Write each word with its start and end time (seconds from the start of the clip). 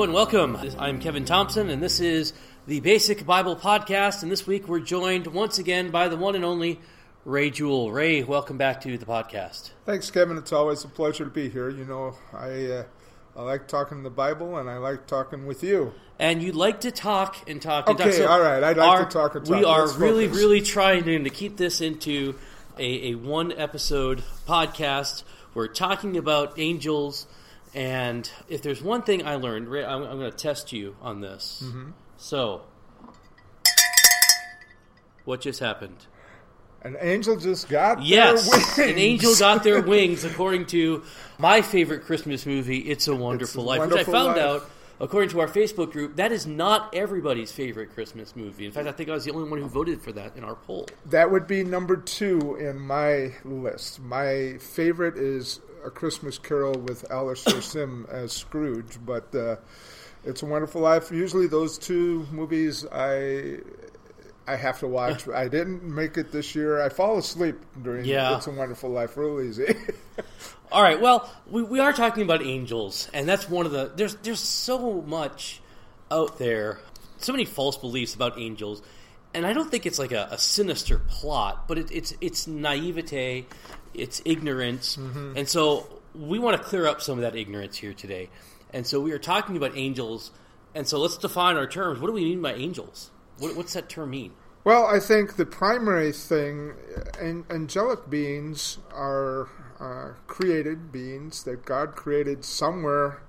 Hello 0.00 0.06
and 0.06 0.14
welcome. 0.14 0.56
I'm 0.78 0.98
Kevin 0.98 1.26
Thompson, 1.26 1.68
and 1.68 1.82
this 1.82 2.00
is 2.00 2.32
the 2.66 2.80
Basic 2.80 3.26
Bible 3.26 3.54
Podcast. 3.54 4.22
And 4.22 4.32
this 4.32 4.46
week 4.46 4.66
we're 4.66 4.80
joined 4.80 5.26
once 5.26 5.58
again 5.58 5.90
by 5.90 6.08
the 6.08 6.16
one 6.16 6.34
and 6.34 6.42
only 6.42 6.80
Ray 7.26 7.50
Jewell. 7.50 7.92
Ray, 7.92 8.22
welcome 8.22 8.56
back 8.56 8.80
to 8.80 8.96
the 8.96 9.04
podcast. 9.04 9.72
Thanks, 9.84 10.10
Kevin. 10.10 10.38
It's 10.38 10.54
always 10.54 10.82
a 10.84 10.88
pleasure 10.88 11.24
to 11.24 11.30
be 11.30 11.50
here. 11.50 11.68
You 11.68 11.84
know, 11.84 12.14
I 12.32 12.48
uh, 12.48 12.84
I 13.36 13.42
like 13.42 13.68
talking 13.68 14.02
the 14.02 14.08
Bible, 14.08 14.56
and 14.56 14.70
I 14.70 14.78
like 14.78 15.06
talking 15.06 15.44
with 15.44 15.62
you. 15.62 15.92
And 16.18 16.42
you 16.42 16.52
like 16.52 16.80
to 16.80 16.90
talk 16.90 17.36
and 17.46 17.60
talk 17.60 17.86
and 17.90 18.00
Okay, 18.00 18.20
talk. 18.20 18.30
all 18.30 18.40
right. 18.40 18.62
I'd 18.64 18.78
like 18.78 18.88
our- 18.88 19.04
to 19.04 19.10
talk 19.10 19.34
and 19.34 19.44
talk. 19.44 19.54
We 19.54 19.66
are 19.66 19.82
Let's 19.84 19.98
really, 19.98 20.28
focus. 20.28 20.40
really 20.40 20.60
trying 20.62 21.04
to, 21.04 21.18
to 21.24 21.28
keep 21.28 21.58
this 21.58 21.82
into 21.82 22.36
a, 22.78 23.10
a 23.10 23.14
one 23.16 23.52
episode 23.52 24.22
podcast. 24.48 25.24
We're 25.52 25.68
talking 25.68 26.16
about 26.16 26.58
angels, 26.58 27.26
and 27.74 28.30
if 28.48 28.62
there's 28.62 28.82
one 28.82 29.02
thing 29.02 29.26
I 29.26 29.36
learned, 29.36 29.68
Ray, 29.68 29.84
I'm, 29.84 30.02
I'm 30.02 30.18
going 30.18 30.30
to 30.30 30.36
test 30.36 30.72
you 30.72 30.96
on 31.00 31.20
this. 31.20 31.62
Mm-hmm. 31.64 31.90
So, 32.16 32.62
what 35.24 35.40
just 35.40 35.60
happened? 35.60 36.06
An 36.82 36.96
angel 36.98 37.36
just 37.36 37.68
got 37.68 38.02
Yes, 38.02 38.76
their 38.76 38.88
an 38.88 38.96
angel 38.98 39.34
got 39.38 39.62
their 39.62 39.82
wings, 39.86 40.24
according 40.24 40.66
to 40.66 41.02
my 41.38 41.60
favorite 41.60 42.04
Christmas 42.04 42.46
movie, 42.46 42.78
"It's 42.78 43.06
a 43.06 43.14
Wonderful 43.14 43.62
It's 43.64 43.68
Life," 43.68 43.78
Wonderful 43.80 43.98
which 43.98 44.08
I 44.08 44.10
found 44.10 44.36
Life. 44.36 44.62
out, 44.62 44.70
according 45.00 45.30
to 45.30 45.40
our 45.40 45.48
Facebook 45.48 45.92
group, 45.92 46.16
that 46.16 46.32
is 46.32 46.46
not 46.46 46.94
everybody's 46.94 47.50
favorite 47.50 47.92
Christmas 47.94 48.36
movie. 48.36 48.66
In 48.66 48.72
fact, 48.72 48.86
I 48.86 48.92
think 48.92 49.08
I 49.08 49.12
was 49.12 49.24
the 49.24 49.32
only 49.32 49.48
one 49.48 49.60
who 49.60 49.68
voted 49.68 50.02
for 50.02 50.12
that 50.12 50.36
in 50.36 50.44
our 50.44 50.54
poll. 50.54 50.86
That 51.06 51.30
would 51.30 51.46
be 51.46 51.64
number 51.64 51.96
two 51.96 52.56
in 52.56 52.78
my 52.78 53.32
list. 53.44 54.00
My 54.00 54.56
favorite 54.60 55.16
is 55.16 55.60
A 55.84 55.90
Christmas 55.90 56.38
Carol 56.38 56.74
with 56.74 57.10
Alastair 57.10 57.60
Sim 57.62 58.06
as 58.10 58.32
Scrooge, 58.32 58.98
but 59.04 59.34
uh, 59.34 59.56
It's 60.24 60.42
a 60.42 60.46
Wonderful 60.46 60.82
Life. 60.82 61.10
Usually, 61.10 61.46
those 61.46 61.78
two 61.78 62.26
movies 62.30 62.86
I 62.92 63.58
I 64.46 64.56
have 64.56 64.80
to 64.80 64.88
watch. 64.88 65.28
I 65.28 65.48
didn't 65.48 65.82
make 65.82 66.16
it 66.16 66.32
this 66.32 66.54
year. 66.54 66.82
I 66.82 66.88
fall 66.88 67.18
asleep 67.18 67.56
during 67.82 68.04
Yeah. 68.04 68.36
It's 68.36 68.46
a 68.46 68.50
Wonderful 68.50 68.90
Life 68.90 69.16
real 69.16 69.40
easy. 69.40 69.74
All 70.72 70.82
right, 70.82 71.00
well, 71.00 71.28
we, 71.48 71.62
we 71.62 71.80
are 71.80 71.92
talking 71.92 72.22
about 72.22 72.42
angels, 72.42 73.10
and 73.12 73.28
that's 73.28 73.50
one 73.50 73.66
of 73.66 73.72
the 73.72 73.90
there's 73.96 74.14
there's 74.16 74.38
so 74.38 75.02
much 75.02 75.60
out 76.12 76.38
there, 76.38 76.78
so 77.18 77.32
many 77.32 77.44
false 77.44 77.76
beliefs 77.76 78.14
about 78.14 78.38
angels, 78.38 78.80
and 79.34 79.44
I 79.44 79.52
don't 79.52 79.68
think 79.68 79.84
it's 79.84 79.98
like 79.98 80.12
a, 80.12 80.28
a 80.30 80.38
sinister 80.38 80.98
plot, 80.98 81.66
but 81.66 81.78
it, 81.78 81.90
it's 81.90 82.14
it's 82.20 82.46
naivete, 82.46 83.46
it's 83.94 84.22
ignorance, 84.24 84.96
mm-hmm. 84.96 85.36
and 85.36 85.48
so 85.48 85.88
we 86.14 86.38
want 86.38 86.56
to 86.56 86.62
clear 86.62 86.86
up 86.86 87.02
some 87.02 87.18
of 87.18 87.22
that 87.22 87.34
ignorance 87.34 87.76
here 87.76 87.92
today, 87.92 88.28
and 88.72 88.86
so 88.86 89.00
we 89.00 89.10
are 89.10 89.18
talking 89.18 89.56
about 89.56 89.76
angels, 89.76 90.30
and 90.72 90.86
so 90.86 91.00
let's 91.00 91.18
define 91.18 91.56
our 91.56 91.66
terms. 91.66 91.98
What 91.98 92.06
do 92.06 92.12
we 92.12 92.24
mean 92.24 92.42
by 92.42 92.54
angels? 92.54 93.10
What, 93.40 93.56
what's 93.56 93.72
that 93.72 93.88
term 93.88 94.10
mean? 94.10 94.32
Well, 94.62 94.84
I 94.86 95.00
think 95.00 95.36
the 95.36 95.46
primary 95.46 96.12
thing, 96.12 96.74
an, 97.18 97.46
angelic 97.48 98.10
beings 98.10 98.76
are 98.92 99.48
uh, 99.80 100.12
created 100.26 100.92
beings 100.92 101.44
that 101.44 101.64
God 101.64 101.96
created 101.96 102.44
somewhere, 102.44 103.22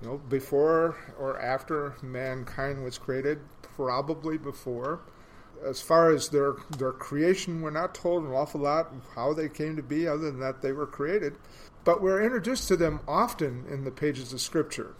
you 0.00 0.08
know, 0.08 0.18
before 0.18 0.96
or 1.18 1.40
after 1.40 1.96
mankind 2.00 2.84
was 2.84 2.96
created, 2.96 3.40
probably 3.62 4.38
before. 4.38 5.00
As 5.66 5.80
far 5.80 6.10
as 6.12 6.28
their 6.28 6.54
their 6.78 6.92
creation, 6.92 7.60
we're 7.60 7.70
not 7.70 7.94
told 7.94 8.22
an 8.22 8.32
awful 8.32 8.60
lot 8.60 8.92
how 9.16 9.32
they 9.32 9.48
came 9.48 9.74
to 9.74 9.82
be, 9.82 10.06
other 10.06 10.30
than 10.30 10.38
that 10.40 10.62
they 10.62 10.72
were 10.72 10.86
created. 10.86 11.36
But 11.82 12.00
we're 12.00 12.22
introduced 12.22 12.68
to 12.68 12.76
them 12.76 13.00
often 13.08 13.64
in 13.68 13.82
the 13.82 13.90
pages 13.90 14.32
of 14.32 14.40
Scripture. 14.40 14.94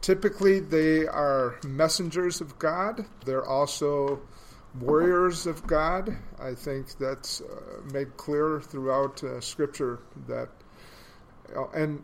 Typically, 0.00 0.60
they 0.60 1.06
are 1.06 1.56
messengers 1.66 2.40
of 2.40 2.58
God. 2.58 3.04
They're 3.24 3.44
also 3.46 4.20
warriors 4.80 5.46
of 5.46 5.66
God. 5.66 6.16
I 6.40 6.54
think 6.54 6.96
that's 6.98 7.40
uh, 7.40 7.80
made 7.92 8.16
clear 8.16 8.60
throughout 8.60 9.22
uh, 9.24 9.40
Scripture 9.40 9.98
that. 10.28 10.48
uh, 11.56 11.66
And 11.74 12.02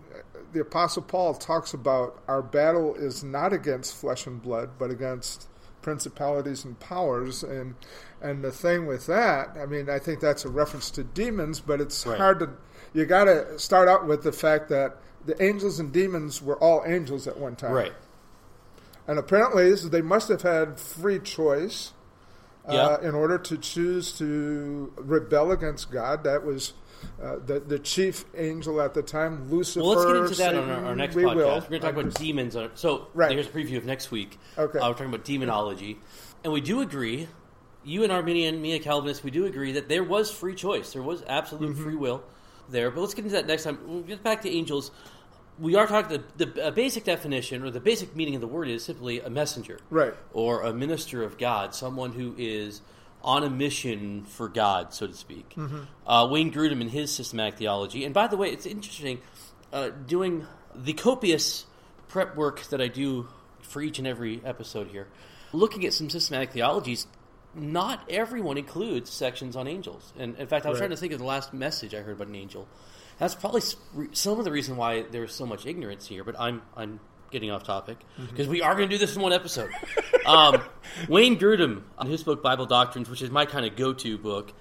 the 0.52 0.60
Apostle 0.60 1.02
Paul 1.02 1.34
talks 1.34 1.72
about 1.74 2.20
our 2.28 2.42
battle 2.42 2.94
is 2.94 3.22
not 3.22 3.52
against 3.52 3.94
flesh 3.94 4.26
and 4.26 4.42
blood, 4.42 4.70
but 4.78 4.90
against 4.90 5.48
principalities 5.82 6.64
and 6.64 6.78
powers. 6.80 7.42
And 7.42 7.74
and 8.22 8.42
the 8.42 8.50
thing 8.50 8.86
with 8.86 9.06
that, 9.06 9.50
I 9.60 9.66
mean, 9.66 9.90
I 9.90 9.98
think 9.98 10.20
that's 10.20 10.44
a 10.44 10.48
reference 10.48 10.90
to 10.92 11.04
demons, 11.04 11.60
but 11.60 11.80
it's 11.80 12.06
Right. 12.06 12.18
hard 12.18 12.38
to. 12.40 12.50
You 12.94 13.04
got 13.06 13.24
to 13.24 13.58
start 13.58 13.88
out 13.88 14.06
with 14.06 14.22
the 14.22 14.32
fact 14.32 14.68
that 14.70 14.96
the 15.26 15.40
angels 15.42 15.78
and 15.80 15.92
demons 15.92 16.40
were 16.42 16.56
all 16.58 16.82
angels 16.86 17.26
at 17.26 17.38
one 17.38 17.56
time. 17.56 17.72
Right. 17.72 17.92
And 19.06 19.18
apparently, 19.18 19.64
is- 19.68 19.90
they 19.90 20.02
must 20.02 20.28
have 20.28 20.42
had 20.42 20.78
free 20.78 21.18
choice 21.18 21.92
uh, 22.68 22.72
Yeah. 23.02 23.08
in 23.08 23.14
order 23.14 23.36
to 23.38 23.58
choose 23.58 24.16
to 24.18 24.92
rebel 24.96 25.52
against 25.52 25.90
God. 25.90 26.24
That 26.24 26.44
was 26.44 26.72
uh, 27.22 27.36
the 27.44 27.60
the 27.60 27.78
chief 27.78 28.24
angel 28.34 28.80
at 28.80 28.94
the 28.94 29.02
time, 29.02 29.50
Lucifer. 29.50 29.80
Well, 29.82 29.90
let's 29.94 30.06
get 30.06 30.16
into 30.16 30.34
that 30.36 30.54
on 30.54 30.70
our, 30.70 30.86
our 30.86 30.96
next 30.96 31.14
we 31.14 31.24
podcast. 31.24 31.34
Will. 31.36 31.46
We're 31.46 31.60
going 31.60 31.70
to 31.70 31.78
talk 31.80 31.92
about 31.96 32.14
demons. 32.14 32.56
On, 32.56 32.70
so 32.74 33.08
Right. 33.12 33.30
here's 33.32 33.46
a 33.46 33.50
preview 33.50 33.76
of 33.76 33.84
next 33.84 34.10
week. 34.10 34.38
Okay. 34.56 34.78
Uh, 34.78 34.88
we're 34.88 34.92
talking 34.94 35.06
about 35.08 35.24
demonology, 35.24 35.98
and 36.42 36.52
we 36.52 36.62
do 36.62 36.80
agree. 36.80 37.28
You 37.86 38.02
and 38.04 38.10
Arminian, 38.10 38.62
me 38.62 38.72
and 38.74 38.82
Calvinist, 38.82 39.22
we 39.22 39.30
do 39.30 39.44
agree 39.44 39.72
that 39.72 39.90
there 39.90 40.02
was 40.02 40.30
free 40.30 40.54
choice. 40.54 40.94
There 40.94 41.02
was 41.02 41.22
absolute 41.28 41.72
Mm-hmm. 41.74 41.84
free 41.84 41.94
will 41.96 42.22
there. 42.70 42.90
But 42.90 43.02
let's 43.02 43.12
get 43.12 43.26
into 43.26 43.36
that 43.36 43.46
next 43.46 43.64
time. 43.64 43.78
We'll 43.86 44.00
get 44.00 44.22
back 44.22 44.40
to 44.42 44.48
angels. 44.50 44.90
We 45.58 45.76
are 45.76 45.86
talking 45.86 46.22
the 46.36 46.46
the 46.46 46.72
basic 46.72 47.04
definition 47.04 47.62
or 47.62 47.70
the 47.70 47.80
basic 47.80 48.16
meaning 48.16 48.34
of 48.34 48.40
the 48.40 48.48
word 48.48 48.68
is 48.68 48.84
simply 48.84 49.20
a 49.20 49.30
messenger, 49.30 49.78
Right. 49.90 50.14
or 50.32 50.62
a 50.62 50.72
minister 50.72 51.22
of 51.22 51.38
God, 51.38 51.74
someone 51.74 52.12
who 52.12 52.34
is 52.36 52.80
on 53.22 53.42
a 53.44 53.50
mission 53.50 54.24
for 54.24 54.48
God, 54.48 54.92
so 54.92 55.06
to 55.06 55.14
speak. 55.14 55.54
Uh, 56.06 56.28
Wayne 56.30 56.52
Grudem 56.52 56.80
in 56.80 56.88
his 56.88 57.10
systematic 57.12 57.56
theology, 57.58 58.04
and 58.04 58.12
by 58.12 58.26
the 58.26 58.36
way, 58.36 58.50
it's 58.50 58.66
interesting 58.66 59.20
uh, 59.72 59.90
doing 60.06 60.46
the 60.74 60.92
copious 60.92 61.64
prep 62.08 62.36
work 62.36 62.62
that 62.64 62.80
I 62.82 62.88
do 62.88 63.28
for 63.62 63.80
each 63.80 63.98
and 63.98 64.06
every 64.08 64.42
episode 64.44 64.88
here, 64.88 65.06
looking 65.52 65.86
at 65.86 65.92
some 65.92 66.10
systematic 66.10 66.50
theologies. 66.52 67.06
Not 67.56 68.04
everyone 68.10 68.58
includes 68.58 69.08
sections 69.10 69.54
on 69.54 69.68
angels, 69.68 70.12
and 70.18 70.36
in 70.36 70.48
fact, 70.48 70.66
I 70.66 70.70
was 70.70 70.80
Right. 70.80 70.86
trying 70.86 70.90
to 70.90 70.96
think 70.96 71.12
of 71.12 71.20
the 71.20 71.24
last 71.24 71.54
message 71.54 71.94
I 71.94 72.00
heard 72.00 72.16
about 72.16 72.26
an 72.26 72.34
angel. 72.34 72.66
That's 73.18 73.34
probably 73.34 73.62
some 74.12 74.38
of 74.38 74.44
the 74.44 74.50
reason 74.50 74.76
why 74.76 75.02
there's 75.02 75.34
so 75.34 75.46
much 75.46 75.66
ignorance 75.66 76.06
here. 76.06 76.24
But 76.24 76.36
I'm 76.38 76.62
I'm 76.76 77.00
getting 77.30 77.50
off 77.50 77.64
topic 77.64 77.98
because 78.30 78.46
we 78.46 78.62
are 78.62 78.74
going 78.76 78.88
to 78.88 78.94
do 78.94 78.98
this 78.98 79.16
in 79.16 79.22
one 79.22 79.32
episode. 79.32 79.70
um, 80.26 80.62
Wayne 81.08 81.36
Grudem, 81.38 81.82
in 82.00 82.06
his 82.06 82.22
book 82.22 82.42
Bible 82.42 82.64
Doctrines, 82.66 83.10
which 83.10 83.22
is 83.22 83.30
my 83.30 83.44
kind 83.44 83.66
of 83.66 83.74
go-to 83.74 84.16
book, 84.16 84.52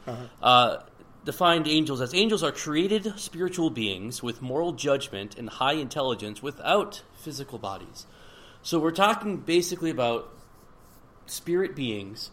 uh, 0.41 0.77
defined 1.23 1.67
angels 1.67 2.01
as 2.01 2.13
angels 2.15 2.41
are 2.41 2.51
created 2.51 3.13
spiritual 3.17 3.69
beings 3.69 4.23
with 4.23 4.41
moral 4.41 4.71
judgment 4.73 5.37
and 5.37 5.49
high 5.49 5.73
intelligence 5.73 6.41
without 6.41 7.03
physical 7.13 7.59
bodies. 7.59 8.07
So 8.63 8.79
we're 8.79 8.91
talking 8.91 9.37
basically 9.37 9.91
about 9.91 10.33
spirit 11.27 11.75
beings 11.75 12.31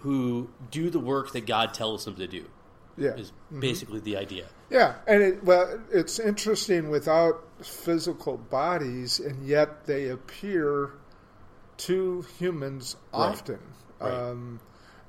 who 0.00 0.50
do 0.70 0.90
the 0.90 1.00
work 1.00 1.32
that 1.32 1.46
God 1.46 1.72
tells 1.72 2.04
them 2.04 2.16
to 2.16 2.26
do. 2.26 2.44
Yeah. 2.96 3.14
Is 3.16 3.32
basically 3.58 4.00
the 4.00 4.16
idea. 4.16 4.46
Yeah, 4.70 4.94
and 5.06 5.22
it, 5.22 5.44
well, 5.44 5.80
it's 5.92 6.18
interesting 6.18 6.90
without 6.90 7.44
physical 7.62 8.36
bodies, 8.38 9.20
and 9.20 9.46
yet 9.46 9.86
they 9.86 10.08
appear 10.08 10.90
to 11.78 12.22
humans 12.38 12.96
Right. 13.12 13.20
often. 13.20 13.58
Right. 14.00 14.12
Um, 14.12 14.60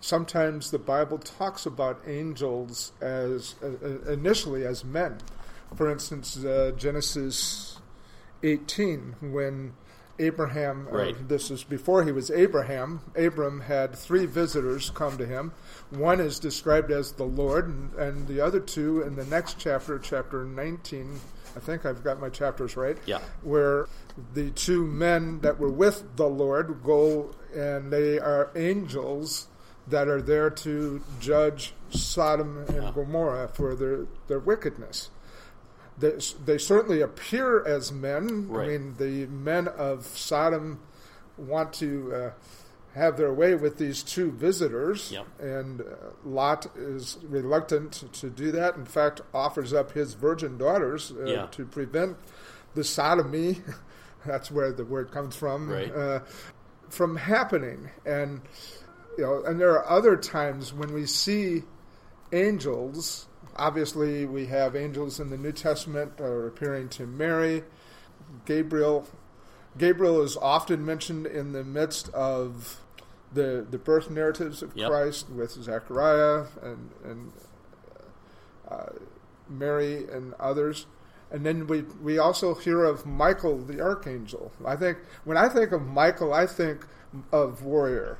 sometimes 0.01 0.71
the 0.71 0.79
Bible 0.79 1.17
talks 1.19 1.65
about 1.65 2.01
angels 2.07 2.91
as 3.01 3.55
uh, 3.63 3.67
uh, 3.67 4.11
initially 4.11 4.65
as 4.65 4.83
men. 4.83 5.17
For 5.75 5.89
instance, 5.91 6.43
uh, 6.43 6.71
Genesis 6.77 7.79
18, 8.43 9.15
when 9.21 9.73
Abraham, 10.19 10.87
or 10.89 10.97
Right. 10.99 11.27
this 11.27 11.51
is 11.51 11.63
before 11.63 12.03
he 12.03 12.11
was 12.11 12.31
Abraham, 12.31 13.01
Abram 13.15 13.61
had 13.61 13.95
three 13.95 14.25
visitors 14.25 14.89
come 14.89 15.17
to 15.17 15.25
him. 15.25 15.51
One 15.89 16.19
is 16.19 16.39
described 16.39 16.91
as 16.91 17.13
the 17.13 17.23
Lord, 17.25 17.67
and, 17.67 17.93
and 17.95 18.27
the 18.27 18.39
other 18.41 18.59
two 18.59 19.01
in 19.01 19.15
the 19.15 19.25
next 19.25 19.57
chapter, 19.59 19.99
chapter 19.99 20.43
19, 20.45 21.19
I 21.55 21.59
think 21.59 21.85
I've 21.85 22.03
got 22.03 22.19
my 22.19 22.29
chapters 22.29 22.75
right, 22.75 22.97
Yeah. 23.05 23.19
where 23.43 23.87
the 24.33 24.49
two 24.51 24.85
men 24.85 25.39
that 25.41 25.59
were 25.59 25.69
with 25.69 26.15
the 26.15 26.27
Lord 26.27 26.81
go 26.83 27.31
and 27.55 27.91
they 27.91 28.19
are 28.19 28.49
angels 28.55 29.47
that 29.87 30.07
are 30.07 30.21
there 30.21 30.49
to 30.49 31.01
judge 31.19 31.73
Sodom 31.91 32.65
and 32.67 32.83
Yeah. 32.83 32.91
Gomorrah 32.93 33.47
for 33.53 33.75
their, 33.75 34.05
their 34.27 34.39
wickedness. 34.39 35.09
They, 35.97 36.13
they 36.45 36.57
certainly 36.57 37.01
appear 37.01 37.65
as 37.65 37.91
men. 37.91 38.47
Right. 38.49 38.65
I 38.65 38.67
mean, 38.77 38.95
the 38.97 39.25
men 39.27 39.67
of 39.69 40.05
Sodom 40.05 40.79
want 41.37 41.73
to 41.73 42.13
uh, 42.13 42.31
have 42.93 43.17
their 43.17 43.33
way 43.33 43.55
with 43.55 43.77
these 43.77 44.03
two 44.03 44.31
visitors, 44.31 45.11
Yep. 45.11 45.25
and 45.39 45.81
uh, 45.81 45.85
Lot 46.23 46.67
is 46.77 47.17
reluctant 47.23 48.03
to 48.13 48.29
do 48.29 48.51
that. 48.51 48.75
In 48.75 48.85
fact, 48.85 49.21
offers 49.33 49.73
up 49.73 49.91
his 49.91 50.13
virgin 50.15 50.57
daughters 50.57 51.11
uh, 51.11 51.25
Yeah. 51.25 51.45
to 51.51 51.65
prevent 51.65 52.17
the 52.73 52.83
sodomy 52.83 53.61
That's 54.25 54.49
where 54.49 54.71
the 54.71 54.83
word 54.85 55.11
comes 55.11 55.35
from. 55.35 55.69
Right. 55.69 55.93
Uh, 55.95 56.21
from 56.89 57.15
happening, 57.15 57.91
and 58.07 58.41
you 59.17 59.23
know, 59.23 59.43
and 59.45 59.59
there 59.61 59.71
are 59.73 59.87
other 59.87 60.15
times 60.17 60.73
when 60.73 60.93
we 60.93 61.05
see 61.05 61.61
angels. 62.31 63.27
Obviously, 63.55 64.25
we 64.25 64.47
have 64.47 64.75
angels 64.75 65.19
in 65.19 65.29
the 65.29 65.37
New 65.37 65.51
Testament 65.51 66.19
are 66.19 66.47
appearing 66.47 66.89
to 66.89 67.05
Mary. 67.05 67.63
Gabriel, 68.45 69.07
Gabriel 69.77 70.21
is 70.21 70.35
often 70.37 70.85
mentioned 70.85 71.25
in 71.25 71.51
the 71.53 71.63
midst 71.63 72.09
of 72.09 72.81
the 73.31 73.65
the 73.69 73.77
birth 73.77 74.09
narratives 74.09 74.61
of 74.61 74.75
Yep. 74.75 74.89
Christ 74.89 75.29
with 75.29 75.51
Zechariah 75.51 76.45
and 76.61 76.91
and 77.03 77.31
uh, 78.69 78.87
Mary 79.49 80.05
and 80.11 80.33
others. 80.39 80.85
And 81.31 81.45
then 81.45 81.67
we 81.67 81.81
we 82.01 82.17
also 82.17 82.53
hear 82.55 82.83
of 82.83 83.05
Michael 83.05 83.57
the 83.57 83.81
archangel. 83.81 84.51
I 84.65 84.75
think 84.75 84.99
when 85.23 85.37
I 85.37 85.49
think 85.49 85.71
of 85.71 85.81
Michael, 85.81 86.33
I 86.33 86.45
think 86.45 86.85
of 87.31 87.63
warrior. 87.63 88.17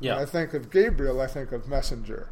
Yeah. 0.00 0.14
When 0.14 0.22
I 0.22 0.26
think 0.26 0.54
of 0.54 0.70
Gabriel, 0.70 1.20
I 1.20 1.26
think 1.26 1.52
of 1.52 1.68
messenger. 1.68 2.30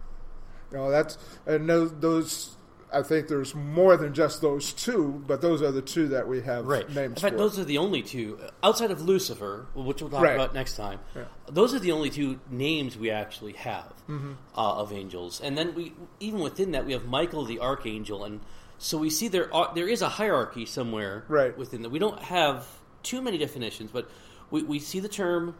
You 0.72 0.78
know 0.78 0.90
that's 0.90 1.18
and 1.46 1.68
those, 1.68 2.54
I 2.92 3.02
think 3.02 3.28
there's 3.28 3.54
more 3.54 3.96
than 3.96 4.14
just 4.14 4.40
those 4.40 4.72
two, 4.72 5.22
but 5.26 5.40
those 5.40 5.62
are 5.62 5.70
the 5.72 5.82
two 5.82 6.08
that 6.08 6.26
we 6.28 6.40
have 6.42 6.64
Right. 6.66 6.88
names 6.88 7.16
In 7.16 7.22
fact, 7.22 7.34
for. 7.34 7.38
those 7.38 7.58
are 7.58 7.64
the 7.64 7.78
only 7.78 8.02
two 8.02 8.38
outside 8.62 8.90
of 8.90 9.00
Lucifer, 9.02 9.66
which 9.74 10.00
we'll 10.00 10.10
talk 10.10 10.22
Right. 10.22 10.34
about 10.34 10.54
next 10.54 10.76
time. 10.76 11.00
Yeah. 11.14 11.24
Those 11.48 11.74
are 11.74 11.78
the 11.78 11.92
only 11.92 12.10
two 12.10 12.38
names 12.50 12.96
we 12.96 13.10
actually 13.10 13.52
have 13.54 13.92
Mm-hmm. 14.08 14.32
uh, 14.56 14.74
of 14.74 14.92
angels, 14.92 15.40
and 15.40 15.56
then 15.58 15.74
we 15.74 15.92
even 16.20 16.40
within 16.40 16.72
that 16.72 16.84
we 16.86 16.92
have 16.92 17.04
Michael 17.06 17.44
the 17.44 17.60
archangel, 17.60 18.24
and 18.24 18.40
so 18.78 18.96
we 18.98 19.10
see 19.10 19.28
there 19.28 19.52
are, 19.54 19.72
there 19.74 19.88
is 19.88 20.02
a 20.02 20.08
hierarchy 20.08 20.66
somewhere 20.66 21.24
Right. 21.28 21.56
within 21.56 21.82
that. 21.82 21.90
We 21.90 21.98
don't 21.98 22.20
have 22.22 22.66
too 23.02 23.20
many 23.22 23.38
definitions, 23.38 23.90
but 23.92 24.08
we, 24.50 24.62
we 24.62 24.78
see 24.78 25.00
the 25.00 25.08
term 25.08 25.54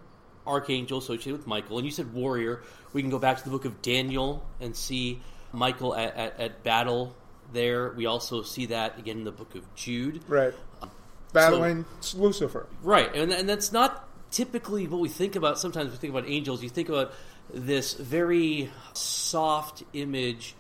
archangel 0.47 0.99
associated 0.99 1.39
with 1.39 1.47
Michael, 1.47 1.79
and 1.79 1.87
you 1.87 1.93
said 1.93 2.13
warrior. 2.13 2.63
We 2.93 3.03
can 3.03 3.11
go 3.11 3.19
back 3.19 3.39
to 3.39 3.45
the 3.45 3.51
book 3.51 3.65
of 3.65 3.83
Daniel 3.83 4.45
and 4.61 4.75
see 4.75 5.21
Michael 5.53 5.95
at, 5.95 6.17
at, 6.17 6.41
at 6.41 6.65
battle. 6.65 7.15
There, 7.53 7.91
we 7.91 8.07
also 8.07 8.43
see 8.43 8.67
that 8.67 8.99
again 8.99 9.19
in 9.19 9.25
the 9.25 9.33
book 9.33 9.55
of 9.55 9.75
Jude. 9.75 10.23
right. 10.29 10.55
Um, 10.83 10.91
Battling 11.33 11.85
Lucifer. 12.15 12.67
Right, 12.83 13.15
and 13.15 13.33
and 13.33 13.49
that's 13.49 13.71
not 13.71 14.09
typically 14.33 14.89
what 14.89 15.01
we 15.01 15.09
think 15.09 15.37
about. 15.37 15.59
Sometimes 15.59 15.93
we 15.93 15.97
think 15.97 16.13
about 16.13 16.29
angels. 16.29 16.63
You 16.63 16.69
think 16.69 16.89
about 16.89 17.13
this 17.53 17.95
very 17.95 18.71
soft 18.95 19.85
image 19.93 20.55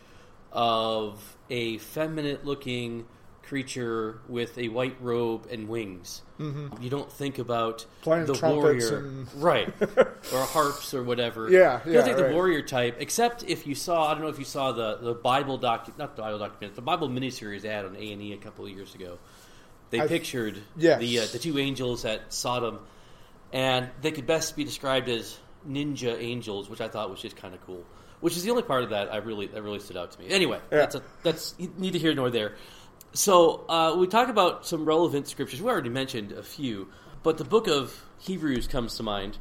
of 0.53 1.37
a 1.49 1.79
feminine-looking 1.79 3.07
creature 3.51 4.21
with 4.29 4.57
a 4.59 4.69
white 4.69 4.97
robe 5.01 5.45
and 5.51 5.69
wings. 5.69 6.23
Mm-hmm. 6.39 6.81
You 6.81 6.89
don't 6.89 7.11
think 7.11 7.41
about 7.41 7.85
Playing 8.03 8.27
the 8.27 8.35
warrior, 8.41 8.99
and- 8.99 9.35
right, 9.43 9.69
or 10.33 10.39
harps 10.45 10.95
or 10.95 11.03
whatever. 11.03 11.51
Yeah, 11.51 11.81
you 11.85 11.95
don't 11.95 12.05
think 12.05 12.17
right. 12.17 12.29
the 12.29 12.33
warrior 12.33 12.63
type, 12.63 12.97
except 13.01 13.43
if 13.43 13.67
you 13.67 13.75
saw. 13.75 14.09
I 14.09 14.15
don't 14.15 14.23
know 14.23 14.29
if 14.29 14.39
you 14.39 14.45
saw 14.45 14.71
the 14.71 14.99
the 15.03 15.15
Bible 15.15 15.59
docu 15.59 15.99
not 15.99 16.15
the 16.15 16.23
Bible 16.23 16.39
document, 16.39 16.77
the 16.77 16.81
Bible 16.83 17.09
miniseries 17.09 17.65
had 17.65 17.85
on 17.85 17.97
A 17.97 18.13
and 18.13 18.23
E 18.23 18.33
a 18.33 18.37
couple 18.37 18.65
of 18.65 18.71
years 18.71 18.95
ago. 18.95 19.19
They 19.91 20.01
I- 20.01 20.07
pictured 20.07 20.63
yes. 20.77 21.01
the 21.01 21.19
uh, 21.19 21.27
the 21.27 21.41
two 21.41 21.59
angels 21.59 22.05
at 22.05 22.33
Sodom, 22.33 22.79
and 23.53 23.91
they 24.01 24.13
could 24.13 24.29
best 24.29 24.57
be 24.57 24.63
described 24.63 25.09
as 25.09 25.37
ninja 25.69 26.17
angels, 26.23 26.71
which 26.71 26.81
I 26.81 26.87
thought 26.87 27.11
was 27.11 27.21
just 27.21 27.35
kind 27.37 27.53
of 27.53 27.61
cool. 27.67 27.85
Which 28.21 28.37
is 28.37 28.45
the 28.45 28.51
only 28.51 28.63
part 28.63 28.85
of 28.85 28.91
that 28.91 29.13
I 29.13 29.17
really 29.17 29.49
that 29.49 29.61
really 29.63 29.81
stood 29.81 29.97
out 29.97 30.13
to 30.13 30.19
me. 30.21 30.29
Anyway, 30.29 30.61
Yeah. 30.71 30.79
that's 30.79 30.95
a, 30.95 31.03
that's 31.25 31.55
neither 31.77 31.99
here 31.99 32.15
nor 32.15 32.31
there. 32.31 32.55
So 33.13 33.65
uh, 33.69 33.97
we 33.99 34.07
talked 34.07 34.31
about 34.31 34.65
some 34.65 34.85
relevant 34.85 35.27
scriptures. 35.27 35.61
We 35.61 35.69
already 35.69 35.89
mentioned 35.89 36.31
a 36.31 36.45
few, 36.45 36.89
but 37.25 37.39
the 37.39 37.45
book 37.45 37.67
of 37.67 38.05
Hebrews 38.19 38.69
comes 38.69 38.97
to 38.99 39.03
mind. 39.03 39.37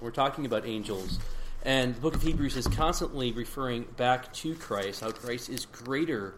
We're 0.00 0.12
talking 0.12 0.46
about 0.46 0.64
angels, 0.64 1.18
and 1.64 1.96
the 1.96 2.00
book 2.00 2.14
of 2.14 2.22
Hebrews 2.22 2.56
is 2.56 2.68
constantly 2.68 3.32
referring 3.32 3.86
back 3.96 4.32
to 4.34 4.54
Christ, 4.54 5.00
how 5.00 5.10
Christ 5.10 5.48
is 5.48 5.66
greater 5.66 6.34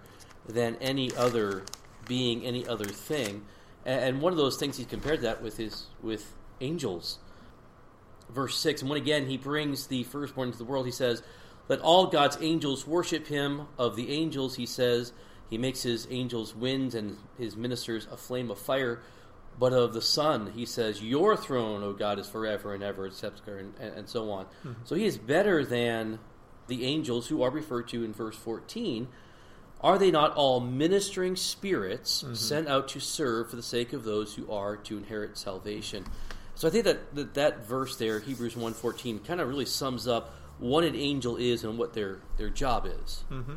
than 0.48 0.76
any 0.76 1.14
other 1.14 1.64
being, 2.08 2.46
any 2.46 2.66
other 2.66 2.86
thing. 2.86 3.44
And 3.84 4.22
one 4.22 4.32
of 4.32 4.38
those 4.38 4.56
things 4.56 4.78
he's 4.78 4.86
compared 4.86 5.20
that 5.20 5.42
with 5.42 5.60
is 5.60 5.84
with 6.02 6.32
angels. 6.62 7.18
Verse 8.30 8.56
6 8.56 8.80
And 8.80 8.90
when 8.90 8.98
again 8.98 9.26
he 9.26 9.36
brings 9.36 9.86
the 9.88 10.04
firstborn 10.04 10.48
into 10.48 10.58
the 10.58 10.64
world, 10.64 10.86
he 10.86 10.92
says, 10.92 11.22
Let 11.68 11.80
all 11.80 12.06
God's 12.06 12.38
angels 12.40 12.86
worship 12.86 13.26
him. 13.26 13.68
Of 13.76 13.96
the 13.96 14.10
angels, 14.10 14.56
he 14.56 14.64
says, 14.64 15.12
He 15.50 15.58
makes 15.58 15.82
his 15.82 16.06
angels 16.10 16.54
winds 16.54 16.94
and 16.94 17.18
his 17.36 17.56
ministers 17.56 18.06
a 18.10 18.16
flame 18.16 18.50
of 18.50 18.58
fire. 18.58 19.02
But 19.58 19.72
of 19.72 19.92
the 19.92 20.00
Son, 20.00 20.52
he 20.54 20.64
says, 20.64 21.02
Your 21.02 21.36
throne, 21.36 21.82
O 21.82 21.92
God, 21.92 22.18
is 22.18 22.28
forever 22.28 22.72
and 22.72 22.82
ever, 22.82 23.06
and, 23.06 23.74
and, 23.78 23.94
and 23.94 24.08
so 24.08 24.30
on. 24.30 24.46
Hmm. 24.62 24.72
So 24.84 24.94
he 24.94 25.04
is 25.04 25.18
better 25.18 25.64
than 25.64 26.20
the 26.68 26.86
angels 26.86 27.26
who 27.26 27.42
are 27.42 27.50
referred 27.50 27.88
to 27.88 28.04
in 28.04 28.14
verse 28.14 28.36
14. 28.36 29.08
Are 29.82 29.98
they 29.98 30.10
not 30.10 30.34
all 30.34 30.60
ministering 30.60 31.36
spirits 31.36 32.22
mm-hmm. 32.22 32.34
sent 32.34 32.68
out 32.68 32.88
to 32.88 33.00
serve 33.00 33.50
for 33.50 33.56
the 33.56 33.62
sake 33.62 33.92
of 33.92 34.04
those 34.04 34.34
who 34.34 34.50
are 34.50 34.76
to 34.76 34.96
inherit 34.96 35.36
salvation? 35.36 36.04
So 36.54 36.68
I 36.68 36.70
think 36.70 36.84
that 36.84 37.14
that, 37.14 37.34
that 37.34 37.66
verse 37.66 37.96
there, 37.96 38.20
Hebrews 38.20 38.54
1.14, 38.54 39.24
kind 39.24 39.40
of 39.40 39.48
really 39.48 39.66
sums 39.66 40.06
up 40.06 40.34
what 40.58 40.84
an 40.84 40.94
angel 40.94 41.36
is 41.36 41.64
and 41.64 41.78
what 41.78 41.94
their, 41.94 42.20
their 42.36 42.50
job 42.50 42.86
is. 42.86 43.24
Mm-hmm. 43.30 43.56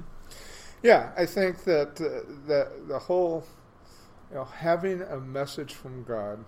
Yeah, 0.83 1.12
I 1.18 1.25
think 1.25 1.63
that 1.63 2.00
uh, 2.01 2.30
that 2.47 2.88
the 2.88 3.00
whole, 3.00 3.45
you 4.30 4.35
know, 4.35 4.44
having 4.44 5.01
a 5.01 5.18
message 5.18 5.74
from 5.74 6.03
God 6.03 6.44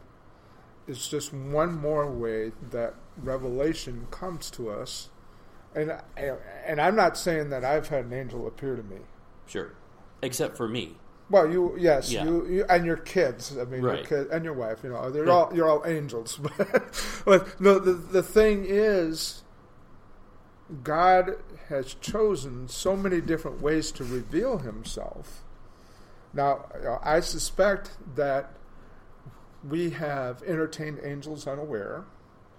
is 0.88 1.08
just 1.08 1.34
one 1.34 1.74
more 1.80 2.12
way 2.12 2.52
that 2.72 2.94
revelation 3.18 4.08
comes 4.12 4.52
to 4.52 4.70
us. 4.70 5.10
And 5.74 5.92
I- 5.92 6.04
and 6.66 6.80
I'm 6.80 6.96
not 6.96 7.18
saying 7.18 7.50
that 7.50 7.64
I've 7.66 7.88
had 7.88 8.06
an 8.06 8.14
angel 8.14 8.46
appear 8.48 8.76
to 8.76 8.84
me. 8.84 8.98
Sure. 9.48 9.72
Except 10.22 10.56
for 10.58 10.68
me. 10.68 10.98
Well, 11.30 11.50
you 11.50 11.76
yes, 11.78 12.12
Yeah. 12.12 12.26
you, 12.26 12.46
you 12.46 12.66
and 12.70 12.86
your 12.86 12.98
kids. 12.98 13.58
I 13.58 13.64
mean, 13.66 13.82
your 13.82 13.92
Right. 13.94 14.08
kid 14.08 14.28
and 14.28 14.46
your 14.46 14.54
wife. 14.54 14.84
You 14.84 14.90
know, 14.92 15.10
they're 15.10 15.30
all 15.30 15.50
you're 15.56 15.68
all 15.68 15.82
angels. 15.86 16.40
but 17.26 17.60
no, 17.60 17.80
the 17.80 17.94
the 17.94 18.22
thing 18.22 18.66
is, 18.68 19.44
God 20.84 21.38
has 21.70 21.94
chosen 21.96 22.68
so 22.68 22.96
many 22.96 23.22
different 23.22 23.62
ways 23.62 23.92
to 23.94 24.04
reveal 24.04 24.60
Himself. 24.60 25.44
Now, 26.34 26.66
I 27.04 27.20
suspect 27.22 27.92
that 28.16 28.52
we 29.68 29.92
have 29.92 30.44
entertained 30.44 31.00
angels 31.04 31.48
unaware. 31.48 32.04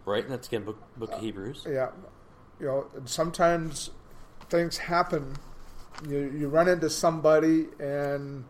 Right? 0.05 0.25
And 0.25 0.33
that's 0.33 0.47
again 0.49 0.65
book, 0.65 0.79
book 0.97 1.13
of 1.13 1.19
uh, 1.19 1.21
Hebrews. 1.21 1.67
Yeah, 1.69 1.91
you 2.61 2.67
know, 2.67 2.87
sometimes 3.05 3.91
things 4.49 4.79
happen. 4.79 5.37
You 6.09 6.33
you 6.37 6.49
run 6.49 6.69
into 6.69 6.91
somebody 6.91 7.67
and 7.81 8.45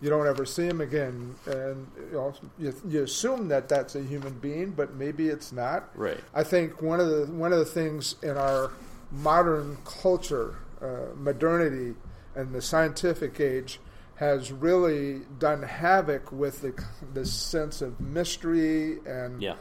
you 0.00 0.10
don't 0.10 0.26
ever 0.26 0.44
see 0.44 0.66
him 0.66 0.80
again, 0.80 1.34
and 1.46 1.86
you 1.96 2.12
know 2.12 2.34
you, 2.58 2.74
you 2.88 3.02
assume 3.04 3.48
that 3.48 3.68
that's 3.68 3.94
a 3.94 4.02
human 4.02 4.34
being, 4.40 4.72
but 4.72 4.94
maybe 4.94 5.28
it's 5.28 5.52
not. 5.52 5.88
Right. 5.94 6.20
I 6.34 6.42
think 6.42 6.82
one 6.82 7.00
of 7.00 7.08
the 7.08 7.26
one 7.32 7.52
of 7.52 7.58
the 7.58 7.64
things 7.64 8.16
in 8.22 8.36
our 8.36 8.72
modern 9.10 9.78
culture, 9.84 10.58
uh, 10.80 11.14
modernity, 11.16 11.94
and 12.34 12.54
the 12.54 12.62
scientific 12.62 13.40
age 13.40 13.80
has 14.16 14.50
really 14.50 15.20
done 15.38 15.62
havoc 15.62 16.32
with 16.32 16.62
the 16.62 16.72
this 17.12 17.32
sense 17.32 17.82
of 17.82 18.00
mystery 18.00 18.98
and 19.06 19.42
Yeah. 19.42 19.56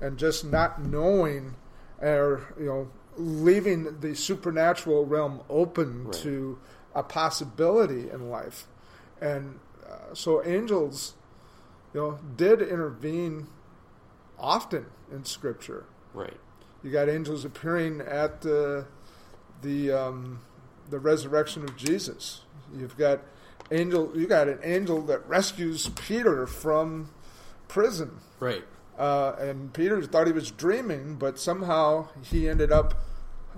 and 0.00 0.18
just 0.18 0.44
not 0.44 0.82
knowing 0.82 1.54
or 2.00 2.52
you 2.58 2.66
know 2.66 2.90
leaving 3.16 4.00
the 4.00 4.14
supernatural 4.14 5.04
realm 5.06 5.40
open 5.48 6.04
Right. 6.04 6.12
to 6.14 6.58
a 6.94 7.02
possibility 7.02 8.10
in 8.10 8.30
life 8.30 8.66
and 9.20 9.60
uh, 9.88 10.12
so 10.14 10.42
angels 10.44 11.14
you 11.94 12.00
know 12.00 12.18
did 12.36 12.62
intervene 12.62 13.46
often 14.38 14.86
in 15.12 15.24
scripture 15.24 15.84
Right. 16.14 16.38
You 16.82 16.90
got 16.90 17.08
angels 17.08 17.44
appearing 17.44 18.00
at 18.00 18.40
the 18.42 18.86
the 19.62 19.90
um, 19.92 20.40
the 20.88 20.98
resurrection 20.98 21.64
of 21.64 21.76
Jesus 21.76 22.42
you've 22.76 22.96
got 22.96 23.20
angel 23.70 24.10
you 24.14 24.26
got 24.26 24.48
an 24.48 24.58
angel 24.62 25.02
that 25.02 25.26
rescues 25.28 25.88
Peter 25.90 26.46
from 26.46 27.10
prison 27.68 28.18
Right. 28.40 28.64
uh, 28.98 29.34
and 29.38 29.72
Peter 29.72 30.02
thought 30.02 30.26
he 30.26 30.32
was 30.32 30.50
dreaming, 30.50 31.16
but 31.16 31.38
somehow 31.38 32.08
he 32.22 32.48
ended 32.48 32.72
up 32.72 32.94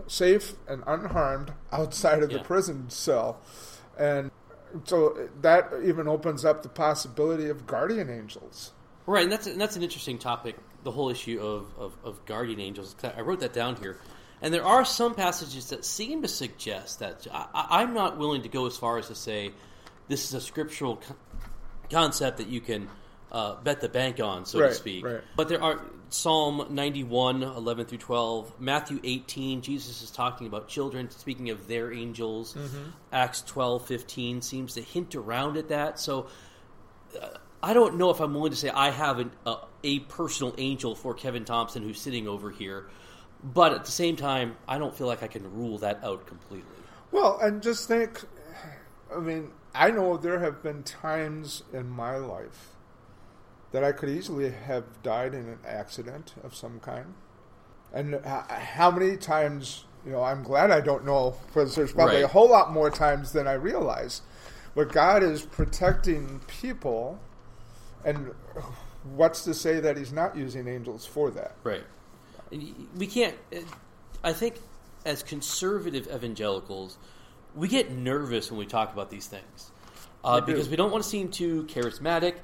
safe 0.07 0.55
and 0.69 0.83
unharmed 0.87 1.53
outside 1.71 2.23
of 2.23 2.31
the 2.31 2.41
prison 2.41 2.91
cell. 2.91 3.41
And 3.99 4.31
so 4.85 5.29
that 5.41 5.71
even 5.85 6.09
opens 6.09 6.45
up 6.45 6.63
the 6.63 6.69
possibility 6.69 7.49
of 7.49 7.67
guardian 7.67 8.11
angels. 8.11 8.73
Right, 9.07 9.23
and 9.25 9.33
that's 9.33 9.47
and 9.47 9.61
that's 9.61 9.77
an 9.77 9.83
interesting 9.83 10.19
topic. 10.19 10.57
The 10.85 10.91
whole 10.91 11.11
issue 11.11 11.41
of, 11.41 11.67
of, 11.79 11.93
of 12.05 12.25
guardian 12.27 12.61
angels. 12.61 12.95
I 13.17 13.21
wrote 13.21 13.41
that 13.41 13.53
down 13.53 13.77
here, 13.77 13.99
and 14.41 14.53
there 14.53 14.65
are 14.65 14.85
some 14.85 15.15
passages 15.15 15.69
that 15.71 15.85
seem 15.85 16.23
to 16.23 16.29
suggest 16.29 16.99
that. 16.99 17.27
I, 17.33 17.67
I'm 17.71 17.95
not 17.95 18.19
willing 18.19 18.43
to 18.43 18.49
go 18.49 18.67
as 18.67 18.77
far 18.77 18.99
as 18.99 19.09
to 19.09 19.15
say 19.15 19.53
this 20.09 20.25
is 20.25 20.35
a 20.35 20.41
scriptural 20.41 20.97
co- 20.97 21.15
concept 21.91 22.39
that 22.39 22.49
you 22.49 22.61
can 22.61 22.89
uh, 23.31 23.55
bet 23.63 23.81
the 23.81 23.89
bank 23.89 24.21
on, 24.21 24.45
so 24.45 24.61
Right, 24.61 24.69
to 24.71 24.75
speak. 24.75 25.05
right. 25.05 25.21
But 25.37 25.49
there 25.49 25.63
are 25.63 25.81
Psalm 26.11 26.67
91, 26.71 27.43
11 27.43 27.87
through 27.87 27.99
12, 27.99 28.61
Matthew 28.61 29.01
18, 29.03 29.63
Jesus 29.63 30.03
is 30.03 30.11
talking 30.11 30.47
about 30.47 30.69
children, 30.69 31.09
speaking 31.11 31.49
of 31.51 31.67
their 31.69 31.91
angels. 31.93 32.53
Mm-hmm. 32.55 32.91
Acts 33.13 33.41
12, 33.43 33.87
15 33.87 34.43
seems 34.43 34.75
to 34.75 34.83
hint 34.83 35.15
around 35.15 35.57
at 35.57 35.69
that. 35.69 35.99
So 35.99 36.27
uh, 37.19 37.29
I 37.63 37.75
don't 37.75 37.97
know 37.97 38.11
if 38.11 38.21
I'm 38.21 38.35
willing 38.35 38.51
to 38.51 38.57
say 38.57 38.71
I 38.71 38.91
have 38.91 39.19
an, 39.21 39.31
uh, 39.47 39.57
a 39.85 40.01
personal 40.01 40.55
angel 40.59 40.95
for 40.95 41.15
Kevin 41.15 41.45
Thompson 41.45 41.83
who's 41.83 42.01
sitting 42.01 42.27
over 42.27 42.51
here. 42.51 42.89
But 43.45 43.73
at 43.73 43.85
the 43.85 43.91
same 43.91 44.17
time, 44.17 44.57
I 44.69 44.79
don't 44.79 44.95
feel 44.97 45.07
like 45.07 45.23
I 45.23 45.27
can 45.27 45.53
rule 45.53 45.79
that 45.79 46.03
out 46.05 46.27
completely. 46.27 46.71
Well, 47.11 47.39
and 47.41 47.63
just 47.63 47.89
think, 47.89 48.23
I 49.15 49.19
mean, 49.19 49.51
I 49.75 49.91
know 49.91 50.17
there 50.17 50.39
have 50.39 50.63
been 50.63 50.83
times 50.83 51.63
in 51.73 51.89
my 51.89 52.17
life 52.17 52.69
that 53.73 53.83
I 53.83 53.93
could 53.93 54.09
easily 54.11 54.51
have 54.51 54.85
died 55.03 55.35
in 55.35 55.49
an 55.49 55.59
accident 55.67 56.35
of 56.45 56.55
some 56.55 56.79
kind. 56.81 57.15
And 57.93 58.25
how 58.25 58.91
many 58.91 59.17
times, 59.17 59.85
you 60.07 60.13
know, 60.13 60.23
I'm 60.23 60.43
glad 60.43 60.71
I 60.71 60.81
don't 60.81 61.05
know, 61.05 61.37
because 61.47 61.75
there's 61.75 61.93
probably 61.93 62.17
Right. 62.17 62.25
a 62.25 62.29
whole 62.29 62.49
lot 62.49 62.73
more 62.73 62.91
times 62.91 63.33
than 63.33 63.47
I 63.47 63.53
realize. 63.55 64.23
But 64.75 64.93
God 64.93 65.23
is 65.23 65.43
protecting 65.43 66.41
people, 66.47 67.19
and 68.05 68.33
what's 69.15 69.45
to 69.45 69.55
say 69.55 69.81
that 69.81 69.97
He's 69.97 70.13
not 70.13 70.37
using 70.37 70.69
angels 70.69 71.07
for 71.07 71.31
that? 71.31 71.55
Right. 71.65 71.85
We 72.97 73.07
can't. 73.07 73.37
I 74.23 74.33
think 74.33 74.57
as 75.05 75.23
conservative 75.23 76.09
evangelicals, 76.13 76.99
we 77.55 77.69
get 77.69 77.91
nervous 77.91 78.51
when 78.51 78.59
we 78.59 78.67
talk 78.67 78.93
about 78.93 79.11
these 79.11 79.27
things 79.27 79.71
uh, 80.25 80.41
We 80.41 80.47
do. 80.47 80.53
because 80.53 80.69
we 80.69 80.77
don't 80.77 80.91
want 80.91 81.03
to 81.03 81.11
seem 81.11 81.29
too 81.31 81.65
charismatic 81.65 82.35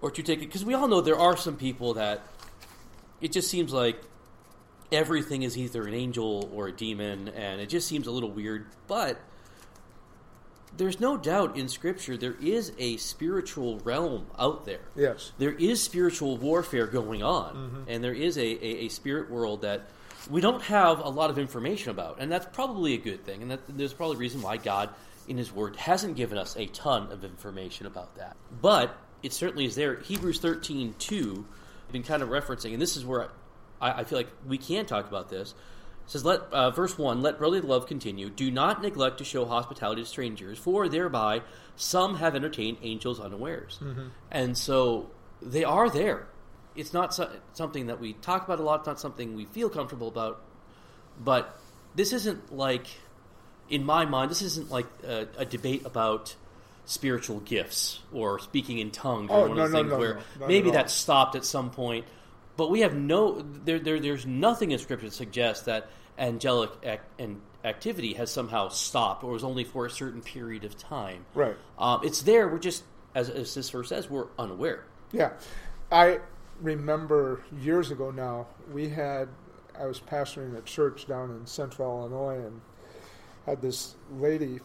or 0.00 0.10
too 0.10 0.22
take 0.22 0.38
it. 0.38 0.46
Because 0.46 0.64
we 0.64 0.74
all 0.74 0.88
know 0.88 1.00
there 1.00 1.18
are 1.18 1.36
some 1.36 1.56
people 1.56 1.94
that 1.94 2.22
it 3.20 3.32
just 3.32 3.50
seems 3.50 3.72
like 3.72 4.00
everything 4.92 5.42
is 5.42 5.56
either 5.58 5.86
an 5.86 5.94
angel 5.94 6.50
or 6.54 6.68
a 6.68 6.72
demon, 6.72 7.28
and 7.28 7.60
it 7.60 7.68
just 7.68 7.88
seems 7.88 8.06
a 8.06 8.10
little 8.10 8.30
weird. 8.30 8.66
But 8.86 9.18
there's 10.76 11.00
no 11.00 11.16
doubt 11.16 11.56
in 11.56 11.68
Scripture 11.68 12.16
there 12.16 12.36
is 12.40 12.72
a 12.78 12.96
spiritual 12.98 13.78
realm 13.80 14.26
out 14.38 14.64
there 14.64 14.80
Yes. 14.94 15.32
there 15.38 15.52
is 15.52 15.82
spiritual 15.82 16.36
warfare 16.36 16.86
going 16.86 17.22
on, 17.22 17.54
mm-hmm. 17.54 17.82
and 17.88 18.02
there 18.04 18.14
is 18.14 18.36
a, 18.36 18.40
a, 18.42 18.86
a 18.86 18.88
spirit 18.88 19.30
world 19.30 19.62
that 19.62 19.88
we 20.30 20.40
don't 20.40 20.62
have 20.62 20.98
a 21.00 21.08
lot 21.08 21.30
of 21.30 21.38
information 21.38 21.90
about, 21.90 22.18
and 22.20 22.30
that's 22.30 22.46
probably 22.46 22.94
a 22.94 22.98
good 22.98 23.24
thing. 23.24 23.42
And 23.42 23.50
that, 23.52 23.60
there's 23.68 23.92
probably 23.92 24.16
a 24.16 24.18
reason 24.18 24.42
why 24.42 24.56
God, 24.56 24.90
in 25.28 25.38
His 25.38 25.52
Word, 25.52 25.76
hasn't 25.76 26.16
given 26.16 26.36
us 26.38 26.56
a 26.56 26.66
ton 26.66 27.12
of 27.12 27.24
information 27.24 27.86
about 27.86 28.16
that. 28.16 28.36
But 28.60 28.96
it 29.22 29.32
certainly 29.32 29.66
is 29.66 29.74
there. 29.76 30.00
Hebrews 30.00 30.40
13 30.40 30.94
2, 30.98 31.46
been 31.92 32.02
kind 32.02 32.22
of 32.22 32.28
referencing, 32.30 32.72
and 32.72 32.82
this 32.82 32.96
is 32.96 33.04
where 33.04 33.28
I, 33.80 34.00
I 34.00 34.04
feel 34.04 34.18
like 34.18 34.30
we 34.46 34.58
can 34.58 34.86
talk 34.86 35.08
about 35.08 35.28
this. 35.28 35.54
Says, 36.08 36.24
let, 36.24 36.40
uh, 36.52 36.70
verse 36.70 36.96
1, 36.96 37.20
let 37.20 37.38
brotherly 37.38 37.60
love 37.60 37.86
continue. 37.86 38.30
Do 38.30 38.50
not 38.50 38.80
neglect 38.80 39.18
to 39.18 39.24
show 39.24 39.44
hospitality 39.44 40.02
to 40.02 40.08
strangers, 40.08 40.56
for 40.56 40.88
thereby 40.88 41.42
some 41.74 42.16
have 42.16 42.36
entertained 42.36 42.78
angels 42.82 43.18
unawares. 43.18 43.80
And 44.30 44.56
so 44.56 45.10
they 45.42 45.64
are 45.64 45.90
there. 45.90 46.28
It's 46.76 46.92
not 46.92 47.12
so, 47.14 47.28
something 47.54 47.86
that 47.88 47.98
we 48.00 48.12
talk 48.12 48.44
about 48.44 48.60
a 48.60 48.62
lot, 48.62 48.80
it's 48.80 48.86
not 48.86 49.00
something 49.00 49.34
we 49.34 49.46
feel 49.46 49.68
comfortable 49.68 50.06
about, 50.08 50.40
but 51.22 51.58
this 51.96 52.12
isn't 52.12 52.54
like, 52.54 52.86
in 53.68 53.82
my 53.84 54.04
mind, 54.04 54.30
this 54.30 54.42
isn't 54.42 54.70
like 54.70 54.86
a, 55.04 55.26
a 55.38 55.44
debate 55.44 55.84
about 55.86 56.36
spiritual 56.84 57.40
gifts 57.40 57.98
or 58.12 58.38
speaking 58.38 58.78
in 58.78 58.92
tongues 58.92 59.28
or 59.30 59.38
Oh, 59.38 59.48
one 59.48 59.56
no, 59.56 59.64
of 59.64 59.70
those 59.70 59.72
no, 59.72 59.78
things 59.80 59.90
no, 59.90 59.98
where 59.98 60.18
maybe 60.46 60.68
at 60.68 60.76
all. 60.76 60.82
that's 60.82 60.92
stopped 60.94 61.34
at 61.34 61.44
some 61.44 61.70
point. 61.70 62.04
But 62.56 62.70
we 62.70 62.80
have 62.80 62.94
no 62.94 63.42
there, 63.64 63.78
there 63.78 64.00
there's 64.00 64.26
nothing 64.26 64.70
in 64.70 64.78
scripture 64.78 65.06
that 65.06 65.14
suggests 65.14 65.64
that 65.64 65.88
angelic 66.18 66.70
ac- 66.82 67.00
and 67.18 67.40
activity 67.64 68.14
has 68.14 68.30
somehow 68.30 68.68
stopped 68.68 69.24
or 69.24 69.32
was 69.32 69.44
only 69.44 69.64
for 69.64 69.86
a 69.86 69.90
certain 69.90 70.22
period 70.22 70.64
of 70.64 70.78
time. 70.78 71.26
Right. 71.34 71.56
Um, 71.78 72.00
it's 72.04 72.22
there. 72.22 72.48
We're 72.48 72.58
just 72.58 72.84
as, 73.14 73.28
as 73.28 73.54
this 73.54 73.70
verse 73.70 73.88
says, 73.88 74.08
we're 74.08 74.28
unaware. 74.38 74.84
Yeah. 75.12 75.32
I 75.90 76.20
remember 76.60 77.42
years 77.60 77.90
ago 77.90 78.10
now, 78.10 78.46
we 78.72 78.88
had, 78.88 79.28
I 79.78 79.86
was 79.86 80.00
pastoring 80.00 80.56
a 80.56 80.62
church 80.62 81.06
down 81.06 81.30
in 81.30 81.46
central 81.46 82.00
Illinois 82.00 82.46
and 82.46 82.60
had 83.46 83.62
this 83.62 83.96
lady 84.12 84.60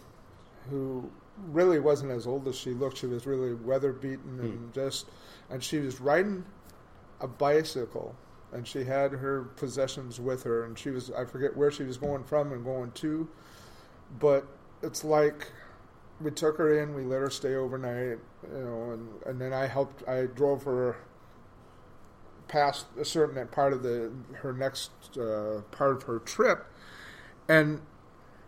who 0.69 1.09
really 1.47 1.79
wasn't 1.79 2.11
as 2.11 2.27
old 2.27 2.47
as 2.47 2.55
she 2.55 2.71
looked. 2.71 2.97
She 2.97 3.07
was 3.07 3.25
really 3.25 3.53
weather 3.53 3.93
beaten 3.93 4.39
and 4.39 4.73
just, 4.73 5.07
and 5.49 5.63
she 5.63 5.79
was 5.79 5.99
riding 5.99 6.43
a 7.21 7.27
bicycle 7.27 8.15
and 8.51 8.67
she 8.67 8.83
had 8.83 9.11
her 9.11 9.43
possessions 9.55 10.19
with 10.19 10.43
her 10.43 10.65
and 10.65 10.77
she 10.77 10.89
was, 10.89 11.11
I 11.11 11.25
forget 11.25 11.55
where 11.55 11.71
she 11.71 11.83
was 11.83 11.97
going 11.97 12.23
from 12.23 12.51
and 12.51 12.63
going 12.63 12.91
to, 12.91 13.29
but 14.19 14.45
it's 14.81 15.03
like 15.03 15.51
we 16.19 16.31
took 16.31 16.57
her 16.57 16.81
in, 16.81 16.93
we 16.93 17.03
let 17.03 17.21
her 17.21 17.29
stay 17.29 17.55
overnight, 17.55 18.19
you 18.43 18.63
know, 18.63 18.91
and, 18.91 19.07
and 19.25 19.41
then 19.41 19.53
I 19.53 19.67
helped, 19.67 20.07
I 20.07 20.25
drove 20.25 20.63
her 20.63 20.97
past 22.51 22.85
a 22.99 23.05
certain 23.05 23.47
part 23.47 23.71
of 23.71 23.81
the 23.81 24.11
her 24.33 24.51
next 24.51 24.91
uh, 25.17 25.61
part 25.71 25.95
of 25.95 26.03
her 26.03 26.19
trip, 26.19 26.67
and 27.47 27.81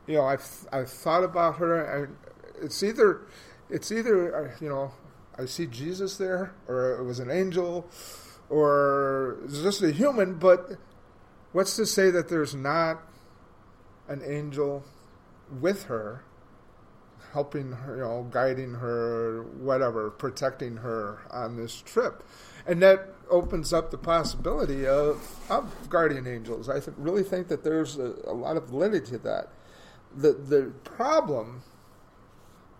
you 0.05 0.15
know, 0.15 0.25
I've 0.25 0.67
I've 0.71 0.89
thought 0.89 1.23
about 1.23 1.55
her, 1.57 2.03
and 2.03 2.17
it's 2.61 2.83
either 2.83 3.21
it's 3.69 3.91
either 3.91 4.35
uh, 4.35 4.55
you 4.59 4.69
know, 4.69 4.91
I 5.37 5.45
see 5.45 5.65
Jesus 5.65 6.17
there, 6.17 6.53
or 6.67 6.99
it 6.99 7.03
was 7.03 7.19
an 7.19 7.31
angel, 7.31 7.89
or 8.53 9.39
just 9.49 9.81
a 9.81 9.91
human, 9.91 10.35
but 10.35 10.71
what's 11.51 11.75
to 11.75 11.85
say 11.85 12.11
that 12.11 12.29
there's 12.29 12.53
not 12.53 13.01
an 14.07 14.21
angel 14.25 14.83
with 15.59 15.85
her? 15.85 16.23
helping 17.33 17.71
her, 17.71 17.95
you 17.95 18.01
know, 18.01 18.27
guiding 18.29 18.75
her, 18.75 19.43
whatever, 19.57 20.11
protecting 20.11 20.77
her 20.77 21.19
on 21.31 21.57
this 21.57 21.81
trip. 21.81 22.23
And 22.65 22.81
that 22.83 23.09
opens 23.29 23.73
up 23.73 23.89
the 23.89 23.97
possibility 23.97 24.85
of, 24.85 25.39
of 25.49 25.89
guardian 25.89 26.27
angels. 26.27 26.69
I 26.69 26.79
th- 26.79 26.95
really 26.95 27.23
think 27.23 27.47
that 27.47 27.63
there's 27.63 27.97
a, 27.97 28.13
a 28.27 28.33
lot 28.33 28.55
of 28.55 28.67
validity 28.69 29.11
to 29.11 29.17
that. 29.19 29.49
The, 30.15 30.33
the 30.33 30.73
problem 30.83 31.63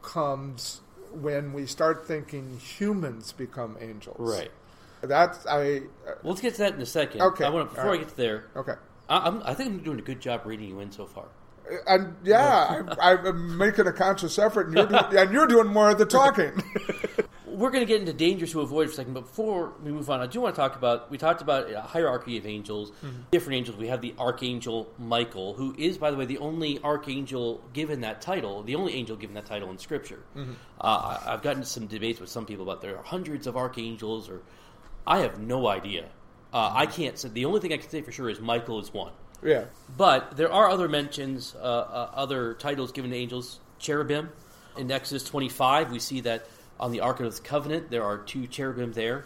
comes 0.04 0.82
when 1.12 1.52
we 1.52 1.66
start 1.66 2.08
thinking 2.08 2.60
humans 2.60 3.32
become 3.32 3.76
angels. 3.82 4.18
That's, 5.04 5.46
I, 5.46 5.78
uh, 5.78 5.80
Well, 6.06 6.18
let's 6.24 6.42
get 6.42 6.54
to 6.56 6.60
that 6.60 6.76
in 6.76 6.82
a 6.82 6.86
second. 6.86 7.22
Okay. 7.22 7.44
I 7.44 7.50
want 7.50 7.70
to, 7.70 7.76
before 7.76 7.90
All 7.90 7.96
I 7.96 7.98
get 7.98 8.10
to 8.10 8.18
there, 8.18 8.46
okay. 8.56 8.74
I, 9.10 9.18
I'm, 9.28 9.44
I 9.44 9.54
think 9.54 9.70
I'm 9.70 9.80
doing 9.80 10.00
a 10.00 10.04
good 10.04 10.22
job 10.22 10.46
reading 10.46 10.70
you 10.70 10.80
in 10.80 10.92
so 10.92 11.06
far. 11.06 11.26
Uh, 11.70 11.76
and 11.88 12.16
yeah, 12.24 12.84
I, 13.00 13.18
I'm 13.18 13.58
making 13.58 13.88
a 13.88 13.94
conscious 13.94 14.38
effort, 14.40 14.68
and 14.68 14.78
you're, 14.78 14.88
doing, 14.88 15.18
and 15.18 15.32
you're 15.32 15.48
doing 15.48 15.68
more 15.68 15.90
of 15.90 15.98
the 15.98 16.06
talking. 16.06 16.52
We're 17.46 17.70
going 17.70 17.86
to 17.86 17.88
get 17.88 18.00
into 18.00 18.14
dangers 18.14 18.52
to 18.54 18.62
avoid 18.62 18.88
for 18.88 18.94
a 18.94 18.96
second, 18.96 19.14
but 19.14 19.22
before 19.22 19.74
we 19.84 19.92
move 19.92 20.10
on, 20.10 20.22
I 20.22 20.26
do 20.26 20.42
want 20.42 20.56
to 20.56 20.60
talk 20.60 20.76
about. 20.76 21.12
We 21.12 21.20
talked 21.20 21.44
about 21.44 21.72
a 21.72 21.82
hierarchy 21.82 22.38
of 22.38 22.48
angels, 22.48 22.90
mm-hmm. 22.90 23.22
different 23.30 23.58
angels. 23.58 23.78
We 23.78 23.90
have 23.90 24.02
the 24.02 24.16
archangel 24.18 24.92
Michael, 24.98 25.54
who 25.54 25.76
is, 25.78 26.00
by 26.00 26.10
the 26.10 26.18
way, 26.18 26.26
the 26.26 26.40
only 26.40 26.80
archangel 26.84 27.62
given 27.72 28.02
that 28.02 28.22
title, 28.22 28.64
the 28.64 28.74
only 28.74 28.96
angel 28.96 29.16
given 29.16 29.36
that 29.36 29.46
title 29.46 29.70
in 29.70 29.78
Scripture. 29.78 30.24
Mm-hmm. 30.36 30.54
Uh, 30.82 30.84
I- 30.84 31.34
I've 31.34 31.44
gotten 31.44 31.60
into 31.60 31.70
some 31.70 31.86
debates 31.86 32.20
with 32.20 32.30
some 32.30 32.48
people 32.48 32.64
about 32.64 32.82
there 32.82 32.98
are 32.98 33.04
hundreds 33.04 33.46
of 33.46 33.56
archangels, 33.56 34.30
or 34.30 34.42
I 35.06 35.20
have 35.20 35.40
no 35.40 35.68
idea. 35.68 36.06
Uh, 36.54 36.72
I 36.74 36.86
can't 36.86 37.18
say. 37.18 37.30
The 37.30 37.46
only 37.46 37.60
thing 37.60 37.74
I 37.74 37.78
can 37.78 37.90
say 37.90 38.02
for 38.02 38.12
sure 38.12 38.30
is 38.30 38.40
Michael 38.40 38.80
is 38.80 38.94
one. 38.94 39.12
yeah. 39.44 39.66
But 39.98 40.38
there 40.38 40.52
are 40.52 40.70
other 40.70 40.88
mentions, 40.88 41.56
uh, 41.56 41.60
uh, 41.60 42.12
other 42.14 42.54
titles 42.54 42.92
given 42.92 43.12
to 43.12 43.18
angels. 43.18 43.60
Cherubim. 43.80 44.30
In 44.78 44.90
Exodus 44.92 45.24
25, 45.26 45.92
we 45.92 46.00
see 46.00 46.22
that 46.22 46.48
on 46.80 46.92
the 46.92 47.02
Ark 47.02 47.20
of 47.20 47.36
the 47.36 47.42
Covenant, 47.42 47.92
there 47.92 48.04
are 48.04 48.18
two 48.18 48.48
cherubim 48.48 48.94
there. 48.94 49.26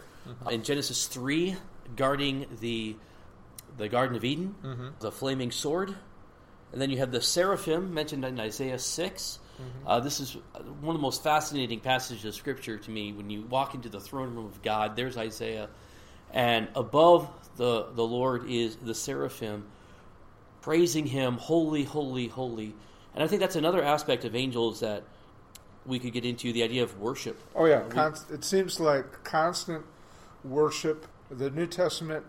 In 0.50 0.62
Genesis 0.62 1.06
3, 1.06 1.56
guarding 1.96 2.46
the 2.60 2.96
the 3.78 3.88
Garden 3.88 4.16
of 4.16 4.24
Eden, 4.24 4.54
the 5.00 5.12
flaming 5.12 5.50
sword. 5.52 5.94
And 6.72 6.82
then 6.82 6.90
you 6.90 6.98
have 6.98 7.12
the 7.12 7.20
seraphim 7.22 7.94
mentioned 7.94 8.24
in 8.24 8.38
Isaiah 8.40 8.78
6. 8.78 9.38
Uh, 9.86 10.00
this 10.00 10.20
is 10.20 10.36
one 10.80 10.94
of 10.94 11.00
the 11.00 11.02
most 11.02 11.22
fascinating 11.22 11.80
passages 11.80 12.24
of 12.24 12.34
Scripture 12.34 12.78
to 12.78 12.90
me. 12.90 13.12
When 13.12 13.30
you 13.30 13.42
walk 13.42 13.74
into 13.74 13.88
the 13.88 14.00
throne 14.00 14.34
room 14.34 14.46
of 14.46 14.62
God, 14.62 14.96
there's 14.96 15.16
Isaiah. 15.16 15.68
And 16.32 16.68
above 16.74 17.28
the, 17.56 17.86
the 17.94 18.04
Lord 18.04 18.48
is 18.48 18.76
the 18.76 18.94
seraphim 18.94 19.64
praising 20.60 21.06
him, 21.06 21.34
holy, 21.38 21.84
holy, 21.84 22.28
holy. 22.28 22.74
And 23.14 23.24
I 23.24 23.26
think 23.26 23.40
that's 23.40 23.56
another 23.56 23.82
aspect 23.82 24.24
of 24.24 24.36
angels 24.36 24.80
that 24.80 25.02
we 25.86 25.98
could 25.98 26.12
get 26.12 26.24
into 26.24 26.52
the 26.52 26.62
idea 26.62 26.82
of 26.82 27.00
worship. 27.00 27.40
Oh 27.54 27.64
yeah, 27.64 27.82
const- 27.88 28.30
it 28.30 28.44
seems 28.44 28.78
like 28.78 29.24
constant 29.24 29.84
worship. 30.44 31.06
The 31.30 31.50
New 31.50 31.66
Testament 31.66 32.24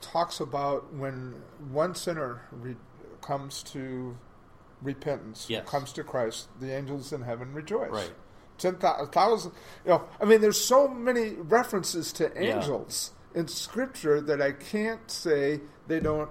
talks 0.00 0.40
about 0.40 0.94
when 0.94 1.34
one 1.70 1.94
sinner 1.94 2.42
re- 2.50 2.76
comes 3.20 3.62
to 3.64 4.16
repentance, 4.82 5.46
Yes. 5.48 5.68
comes 5.68 5.92
to 5.94 6.04
Christ, 6.04 6.48
the 6.60 6.72
angels 6.72 7.12
in 7.12 7.22
heaven 7.22 7.52
rejoice. 7.54 7.90
Right. 7.90 8.10
ten 8.58 8.76
thousand. 8.76 9.52
You 9.84 9.90
know, 9.92 10.04
I 10.20 10.24
mean, 10.26 10.40
there's 10.40 10.60
so 10.62 10.86
many 10.88 11.30
references 11.34 12.12
to 12.14 12.30
Yeah. 12.34 12.56
angels 12.56 13.12
in 13.34 13.48
Scripture 13.48 14.20
that 14.20 14.42
I 14.42 14.52
can't 14.52 15.10
say 15.10 15.60
they 15.86 16.00
don't 16.00 16.28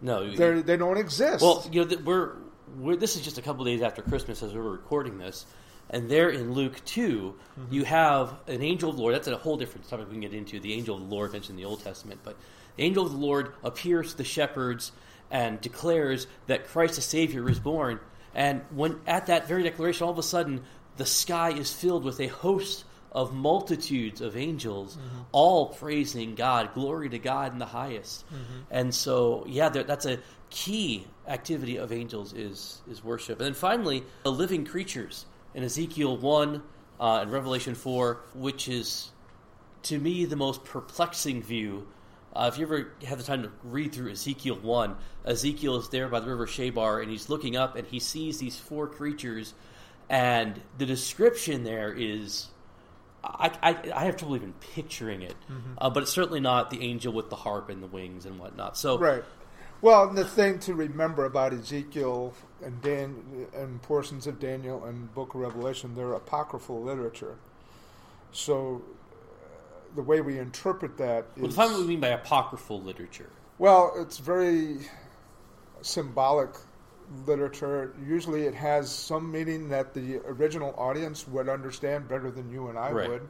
No, 0.00 0.28
they 0.34 0.62
they 0.62 0.76
don't 0.76 0.98
exist. 0.98 1.42
Well, 1.42 1.64
you 1.70 1.84
know, 1.84 1.96
we're, 2.04 2.32
we're 2.78 2.96
this 2.96 3.16
is 3.16 3.22
just 3.22 3.38
a 3.38 3.42
couple 3.42 3.64
days 3.64 3.82
after 3.82 4.02
Christmas 4.02 4.42
as 4.42 4.52
we 4.52 4.60
were 4.60 4.70
recording 4.72 5.18
this, 5.18 5.46
and 5.90 6.08
there 6.10 6.30
in 6.30 6.52
Luke 6.52 6.80
2 6.84 7.34
Mm-hmm. 7.60 7.74
you 7.74 7.84
have 7.84 8.34
an 8.48 8.62
angel 8.62 8.90
of 8.90 8.96
the 8.96 9.02
Lord. 9.02 9.14
That's 9.14 9.28
a 9.28 9.36
whole 9.36 9.56
different 9.56 9.88
topic 9.88 10.06
we 10.06 10.12
can 10.12 10.20
get 10.20 10.34
into. 10.34 10.58
The 10.60 10.72
angel 10.74 10.96
of 10.96 11.08
the 11.08 11.14
Lord 11.14 11.32
mentioned 11.32 11.58
in 11.58 11.64
the 11.64 11.68
Old 11.68 11.82
Testament, 11.84 12.20
but 12.24 12.36
the 12.76 12.82
angel 12.84 13.04
of 13.04 13.12
the 13.12 13.18
Lord 13.18 13.52
appears 13.62 14.12
to 14.12 14.18
the 14.18 14.24
shepherds 14.24 14.92
and 15.32 15.60
declares 15.60 16.28
that 16.46 16.68
Christ 16.68 16.94
the 16.94 17.00
Savior 17.02 17.48
is 17.48 17.58
born. 17.58 17.98
And 18.34 18.60
when 18.70 19.00
at 19.06 19.26
that 19.26 19.48
very 19.48 19.64
declaration, 19.64 20.04
all 20.04 20.12
of 20.12 20.18
a 20.18 20.22
sudden 20.22 20.62
the 20.98 21.06
sky 21.06 21.50
is 21.50 21.72
filled 21.72 22.04
with 22.04 22.20
a 22.20 22.28
host 22.28 22.84
of 23.10 23.34
multitudes 23.34 24.20
of 24.20 24.36
angels, 24.36 24.96
all 25.32 25.66
praising 25.66 26.34
God, 26.34 26.72
glory 26.74 27.08
to 27.10 27.18
God 27.18 27.52
in 27.52 27.58
the 27.58 27.66
highest. 27.66 28.24
And 28.70 28.94
so, 28.94 29.44
yeah, 29.48 29.68
that's 29.70 30.06
a 30.06 30.18
key 30.50 31.06
activity 31.26 31.76
of 31.78 31.92
angels 31.92 32.32
is 32.34 32.82
is 32.90 33.02
worship. 33.02 33.38
And 33.38 33.46
then 33.46 33.54
finally, 33.54 34.04
the 34.24 34.32
living 34.32 34.64
creatures 34.64 35.26
in 35.54 35.62
Ezekiel 35.64 36.16
one 36.16 36.62
uh, 37.00 37.20
and 37.22 37.32
Revelation 37.32 37.74
four, 37.74 38.20
which 38.34 38.68
is 38.68 39.10
to 39.84 39.98
me 39.98 40.26
the 40.26 40.36
most 40.36 40.62
perplexing 40.64 41.42
view. 41.42 41.86
Uh, 42.34 42.50
if 42.52 42.58
you 42.58 42.64
ever 42.64 42.92
have 43.06 43.18
the 43.18 43.24
time 43.24 43.42
to 43.42 43.50
read 43.62 43.92
through 43.92 44.10
Ezekiel 44.10 44.56
1, 44.56 44.96
Ezekiel 45.26 45.76
is 45.76 45.88
there 45.90 46.08
by 46.08 46.20
the 46.20 46.26
river 46.26 46.46
Chebar 46.46 47.02
and 47.02 47.10
he's 47.10 47.28
looking 47.28 47.56
up 47.56 47.76
and 47.76 47.86
he 47.86 47.98
sees 48.00 48.38
these 48.38 48.58
four 48.58 48.86
creatures, 48.86 49.54
and 50.08 50.60
the 50.78 50.86
description 50.86 51.64
there 51.64 51.92
is. 51.92 52.48
I, 53.24 53.52
I, 53.62 53.92
I 53.94 54.04
have 54.06 54.16
trouble 54.16 54.34
even 54.34 54.52
picturing 54.74 55.22
it, 55.22 55.36
uh, 55.78 55.90
but 55.90 56.02
it's 56.02 56.12
certainly 56.12 56.40
not 56.40 56.70
the 56.70 56.82
angel 56.82 57.12
with 57.12 57.30
the 57.30 57.36
harp 57.36 57.70
and 57.70 57.80
the 57.80 57.86
wings 57.86 58.26
and 58.26 58.36
whatnot. 58.36 58.76
So, 58.76 58.98
Right. 58.98 59.22
Well, 59.80 60.10
the 60.10 60.24
thing 60.24 60.60
to 60.60 60.74
remember 60.74 61.24
about 61.24 61.52
Ezekiel 61.52 62.34
and 62.64 62.80
Dan 62.82 63.48
and 63.52 63.82
portions 63.82 64.28
of 64.28 64.38
Daniel 64.38 64.84
and 64.84 65.12
Book 65.12 65.34
of 65.34 65.40
Revelation, 65.40 65.96
they're 65.96 66.14
apocryphal 66.14 66.82
literature. 66.82 67.36
So 68.30 68.82
the 69.94 70.02
way 70.02 70.20
we 70.20 70.38
interpret 70.38 70.96
that 70.98 71.26
well, 71.36 71.46
is 71.46 71.54
define 71.54 71.72
what 71.72 71.80
we 71.80 71.86
mean 71.86 72.00
by 72.00 72.08
apocryphal 72.08 72.80
literature. 72.82 73.30
well, 73.58 73.92
it's 73.96 74.18
very 74.18 74.78
symbolic 75.82 76.50
literature. 77.26 77.94
Usually, 78.06 78.42
it 78.42 78.54
has 78.54 78.90
some 78.90 79.30
meaning 79.30 79.68
that 79.68 79.94
the 79.94 80.16
original 80.26 80.74
audience 80.78 81.26
would 81.28 81.48
understand 81.48 82.08
better 82.08 82.30
than 82.30 82.50
you 82.50 82.68
and 82.68 82.78
I 82.78 82.90
Right. 82.92 83.08
would. 83.08 83.28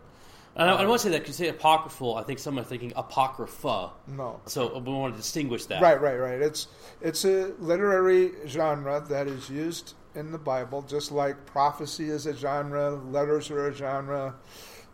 And 0.55 0.69
I, 0.69 0.75
I 0.75 0.85
uh, 0.85 0.89
want 0.89 1.01
to 1.01 1.07
say 1.09 1.13
that 1.13 1.23
because 1.23 1.41
you 1.41 1.47
say 1.47 1.51
apocryphal, 1.51 2.17
I 2.17 2.25
think 2.25 2.39
some 2.39 2.59
are 2.59 2.63
thinking 2.63 2.93
apocrypha. 2.95 3.91
No. 4.07 4.41
So 4.47 4.77
uh, 4.77 4.79
we 4.81 4.93
want 4.93 5.15
to 5.15 5.17
distinguish 5.21 5.65
that. 5.67 5.81
Right, 5.81 5.99
right, 6.01 6.17
right. 6.17 6.43
It's 6.43 6.69
it's 7.01 7.25
a 7.25 7.53
literary 7.59 8.33
genre 8.47 9.03
that 9.09 9.29
is 9.29 9.49
used 9.49 9.95
in 10.15 10.31
the 10.31 10.39
Bible, 10.39 10.83
just 10.83 11.11
like 11.11 11.47
prophecy 11.47 12.11
is 12.11 12.27
a 12.27 12.35
genre, 12.35 12.91
letters 12.91 13.51
are 13.51 13.69
a 13.69 13.73
genre, 13.73 14.35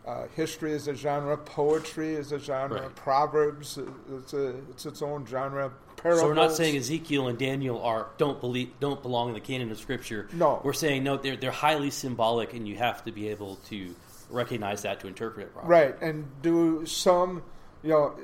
uh, 0.06 0.26
history 0.34 0.72
is 0.72 0.88
a 0.88 0.94
genre, 0.94 1.36
poetry 1.36 2.14
is 2.14 2.32
a 2.32 2.38
genre, 2.38 2.82
Right. 2.82 2.94
proverbs 2.96 3.78
it's 4.12 4.32
a 4.32 4.48
it's 4.70 4.86
its 4.86 5.02
own 5.02 5.26
genre. 5.26 5.70
Parables. 5.96 6.20
So 6.22 6.28
we're 6.28 6.34
not 6.34 6.52
saying 6.52 6.76
Ezekiel 6.76 7.26
and 7.28 7.36
Daniel 7.38 7.82
are 7.82 8.06
don't 8.18 8.40
believe 8.40 8.70
don't 8.80 9.02
belong 9.02 9.28
in 9.28 9.34
the 9.34 9.40
canon 9.40 9.70
of 9.72 9.78
Scripture. 9.78 10.28
No. 10.32 10.60
we're 10.62 10.72
saying 10.72 11.02
no. 11.04 11.16
They're 11.16 11.36
they're 11.36 11.50
highly 11.50 11.90
symbolic, 11.90 12.54
and 12.54 12.66
you 12.68 12.76
have 12.76 13.04
to 13.04 13.12
be 13.12 13.28
able 13.28 13.56
to 13.68 13.94
recognize 14.30 14.82
that 14.82 15.00
to 15.00 15.08
interpret 15.08 15.46
it 15.46 15.52
properly. 15.52 15.70
right, 15.70 16.00
and 16.02 16.26
do 16.42 16.86
some, 16.86 17.42
you 17.82 17.90
know. 17.90 18.14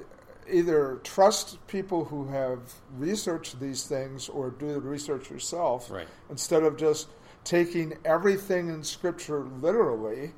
Either 0.52 1.00
trust 1.04 1.66
people 1.68 2.04
who 2.04 2.26
have 2.28 2.60
researched 2.98 3.58
these 3.60 3.84
things 3.86 4.28
or 4.28 4.50
do 4.50 4.74
the 4.74 4.80
research 4.80 5.30
yourself 5.30 5.90
Right. 5.90 6.06
instead 6.28 6.62
of 6.62 6.76
just 6.76 7.08
taking 7.44 7.96
everything 8.04 8.68
in 8.68 8.82
Scripture 8.84 9.40
literally. 9.62 10.32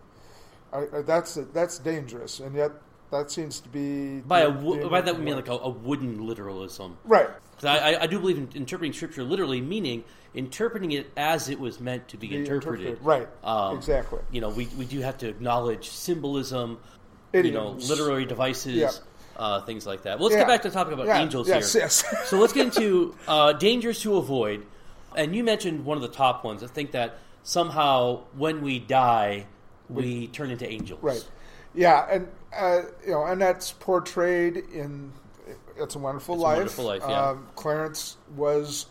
I, 0.76 0.98
I, 0.98 1.02
that's 1.02 1.34
that's 1.52 1.78
dangerous, 1.78 2.40
and 2.40 2.54
yet 2.54 2.72
that 3.10 3.30
seems 3.30 3.60
to 3.60 3.68
be 3.68 4.20
By 4.20 4.40
a 4.40 4.50
wo- 4.50 4.88
by 4.88 5.00
that 5.00 5.16
we 5.16 5.24
mean 5.24 5.36
like 5.36 5.48
a, 5.48 5.52
a 5.52 5.68
wooden 5.68 6.26
literalism. 6.26 6.98
right, 7.04 7.28
I, 7.62 7.96
I, 8.02 8.06
do 8.06 8.18
believe 8.18 8.36
in 8.36 8.48
interpreting 8.54 8.92
Scripture 8.92 9.22
literally, 9.22 9.60
meaning 9.60 10.04
interpreting 10.34 10.92
it 10.92 11.10
as 11.16 11.48
it 11.48 11.58
was 11.58 11.80
meant 11.80 12.08
to 12.08 12.16
be, 12.16 12.28
Be 12.28 12.36
interpreted. 12.36 12.86
interpreted. 12.98 13.06
Right. 13.06 13.28
Um, 13.44 13.76
Exactly. 13.76 14.18
You 14.30 14.40
know, 14.40 14.50
we 14.50 14.66
we 14.76 14.84
do 14.84 15.00
have 15.00 15.18
to 15.18 15.28
acknowledge 15.28 15.88
symbolism. 15.88 16.78
You 17.32 17.50
know, 17.52 17.70
literary 17.72 18.24
devices. 18.24 18.76
Yeah. 18.76 18.90
Uh, 19.36 19.60
things 19.60 19.86
like 19.86 20.04
that. 20.04 20.18
Well, 20.18 20.28
let's 20.28 20.34
Yeah. 20.34 20.44
get 20.44 20.48
back 20.48 20.62
to 20.62 20.70
the 20.70 20.74
topic 20.74 20.94
about 20.94 21.08
Yeah, 21.08 21.20
angels 21.20 21.46
yes, 21.46 21.70
here. 21.74 21.82
yes. 21.82 22.02
so 22.24 22.38
let's 22.38 22.54
get 22.54 22.64
into 22.74 23.14
uh, 23.28 23.52
dangers 23.52 24.00
to 24.00 24.16
avoid. 24.16 24.64
And 25.14 25.36
you 25.36 25.44
mentioned 25.44 25.84
one 25.84 25.98
of 25.98 26.02
the 26.02 26.08
top 26.08 26.42
ones. 26.42 26.62
I 26.62 26.68
think 26.68 26.92
that 26.92 27.18
somehow 27.42 28.20
when 28.34 28.62
we 28.62 28.78
die, 28.78 29.44
we 29.88 30.28
turn 30.28 30.50
into 30.50 30.68
angels. 30.68 31.02
Right. 31.02 31.26
Yeah, 31.74 32.06
and 32.10 32.28
uh, 32.56 32.82
you 33.04 33.12
know, 33.12 33.24
and 33.24 33.40
that's 33.40 33.72
portrayed 33.72 34.56
in 34.56 35.12
"It's 35.76 35.94
a 35.94 35.98
Wonderful 35.98 36.34
It's 36.36 36.40
a 36.42 36.44
Life." 36.44 36.56
Wonderful 36.56 36.84
Life, 36.86 37.02
yeah. 37.06 37.28
um, 37.30 37.46
Clarence 37.54 38.16
was 38.34 38.86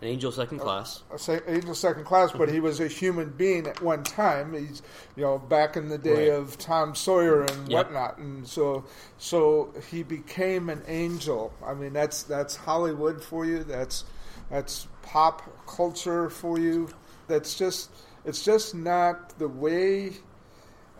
An 0.00 0.08
angel 0.08 0.32
second 0.32 0.60
class. 0.60 1.02
a 1.12 1.18
se- 1.18 1.42
angel 1.46 1.74
second 1.74 2.04
class, 2.04 2.32
but 2.32 2.48
he 2.48 2.58
was 2.58 2.80
a 2.80 2.88
human 2.88 3.28
being 3.30 3.66
at 3.66 3.82
one 3.82 4.02
time. 4.02 4.54
He's 4.54 4.80
you 5.14 5.22
know 5.22 5.38
back 5.38 5.76
in 5.76 5.90
the 5.90 5.98
day 5.98 6.30
Right. 6.30 6.38
of 6.38 6.56
Tom 6.56 6.94
Sawyer 6.94 7.42
and 7.42 7.68
Yep. 7.68 7.86
whatnot, 7.86 8.16
and 8.18 8.48
so 8.48 8.84
so 9.18 9.74
he 9.90 10.02
became 10.02 10.70
an 10.70 10.82
angel. 10.86 11.52
I 11.64 11.74
mean, 11.74 11.92
that's 11.92 12.22
that's 12.22 12.56
Hollywood 12.56 13.22
for 13.22 13.44
you. 13.44 13.62
That's 13.62 14.04
that's 14.50 14.86
pop 15.02 15.42
culture 15.66 16.30
for 16.30 16.58
you. 16.58 16.88
That's 17.28 17.54
just 17.58 17.90
it's 18.24 18.42
just 18.44 18.74
not 18.74 19.38
the 19.38 19.48
way 19.48 20.12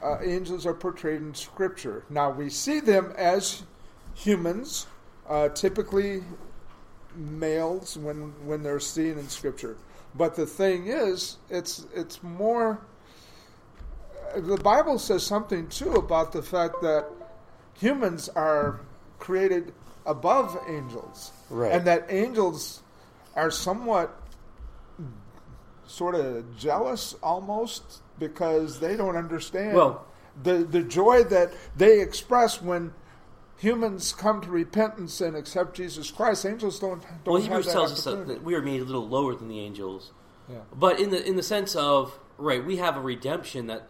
uh, 0.02 0.18
angels 0.22 0.66
are 0.66 0.74
portrayed 0.74 1.20
in 1.20 1.34
Scripture. 1.34 2.04
Now 2.08 2.30
we 2.30 2.48
see 2.50 2.80
them 2.80 3.12
as 3.16 3.62
humans, 4.14 4.86
uh, 5.28 5.48
typically 5.50 6.22
males 7.14 7.96
when 7.96 8.32
when 8.46 8.62
they're 8.62 8.80
seen 8.80 9.18
in 9.18 9.28
Scripture. 9.28 9.76
But 10.14 10.34
the 10.34 10.46
thing 10.46 10.86
is, 10.88 11.36
it's 11.50 11.86
it's 11.94 12.22
more. 12.22 12.80
uh, 14.34 14.40
The 14.40 14.56
Bible 14.56 14.98
says 14.98 15.22
something 15.24 15.68
too 15.68 15.92
about 15.94 16.32
the 16.32 16.42
fact 16.42 16.80
that 16.82 17.06
humans 17.74 18.28
are 18.30 18.80
created 19.18 19.72
above 20.06 20.56
angels, 20.66 21.30
Right. 21.50 21.72
and 21.72 21.86
that 21.86 22.06
angels 22.08 22.82
are 23.36 23.50
somewhat 23.50 24.19
sort 25.90 26.14
of 26.14 26.56
jealous 26.56 27.14
almost 27.22 28.02
because 28.18 28.78
they 28.80 28.96
don't 28.96 29.16
understand 29.16 29.76
Well- 29.76 30.06
the 30.42 30.58
the 30.58 30.82
joy 30.82 31.24
that 31.24 31.52
they 31.76 32.00
express 32.00 32.62
when 32.62 32.94
humans 33.58 34.12
come 34.12 34.40
to 34.40 34.48
repentance 34.50 35.20
and 35.20 35.36
accept 35.36 35.74
Jesus 35.74 36.10
Christ. 36.10 36.46
Angels 36.46 36.78
don't 36.78 37.02
don't 37.02 37.26
Well, 37.26 37.36
have 37.36 37.44
Hebrews 37.44 37.66
that 37.66 37.72
tells 37.72 37.92
us 37.92 38.04
that, 38.04 38.42
we 38.42 38.54
are 38.54 38.62
made 38.62 38.80
a 38.80 38.84
little 38.84 39.06
lower 39.08 39.34
than 39.34 39.48
the 39.48 39.58
angels, 39.60 40.12
Yeah. 40.48 40.58
but 40.74 41.00
in 41.00 41.10
the 41.10 41.26
in 41.26 41.36
the 41.36 41.42
sense 41.42 41.74
of 41.74 42.18
right, 42.38 42.64
we 42.64 42.76
have 42.76 42.96
a 42.96 43.00
redemption 43.00 43.66
that 43.66 43.88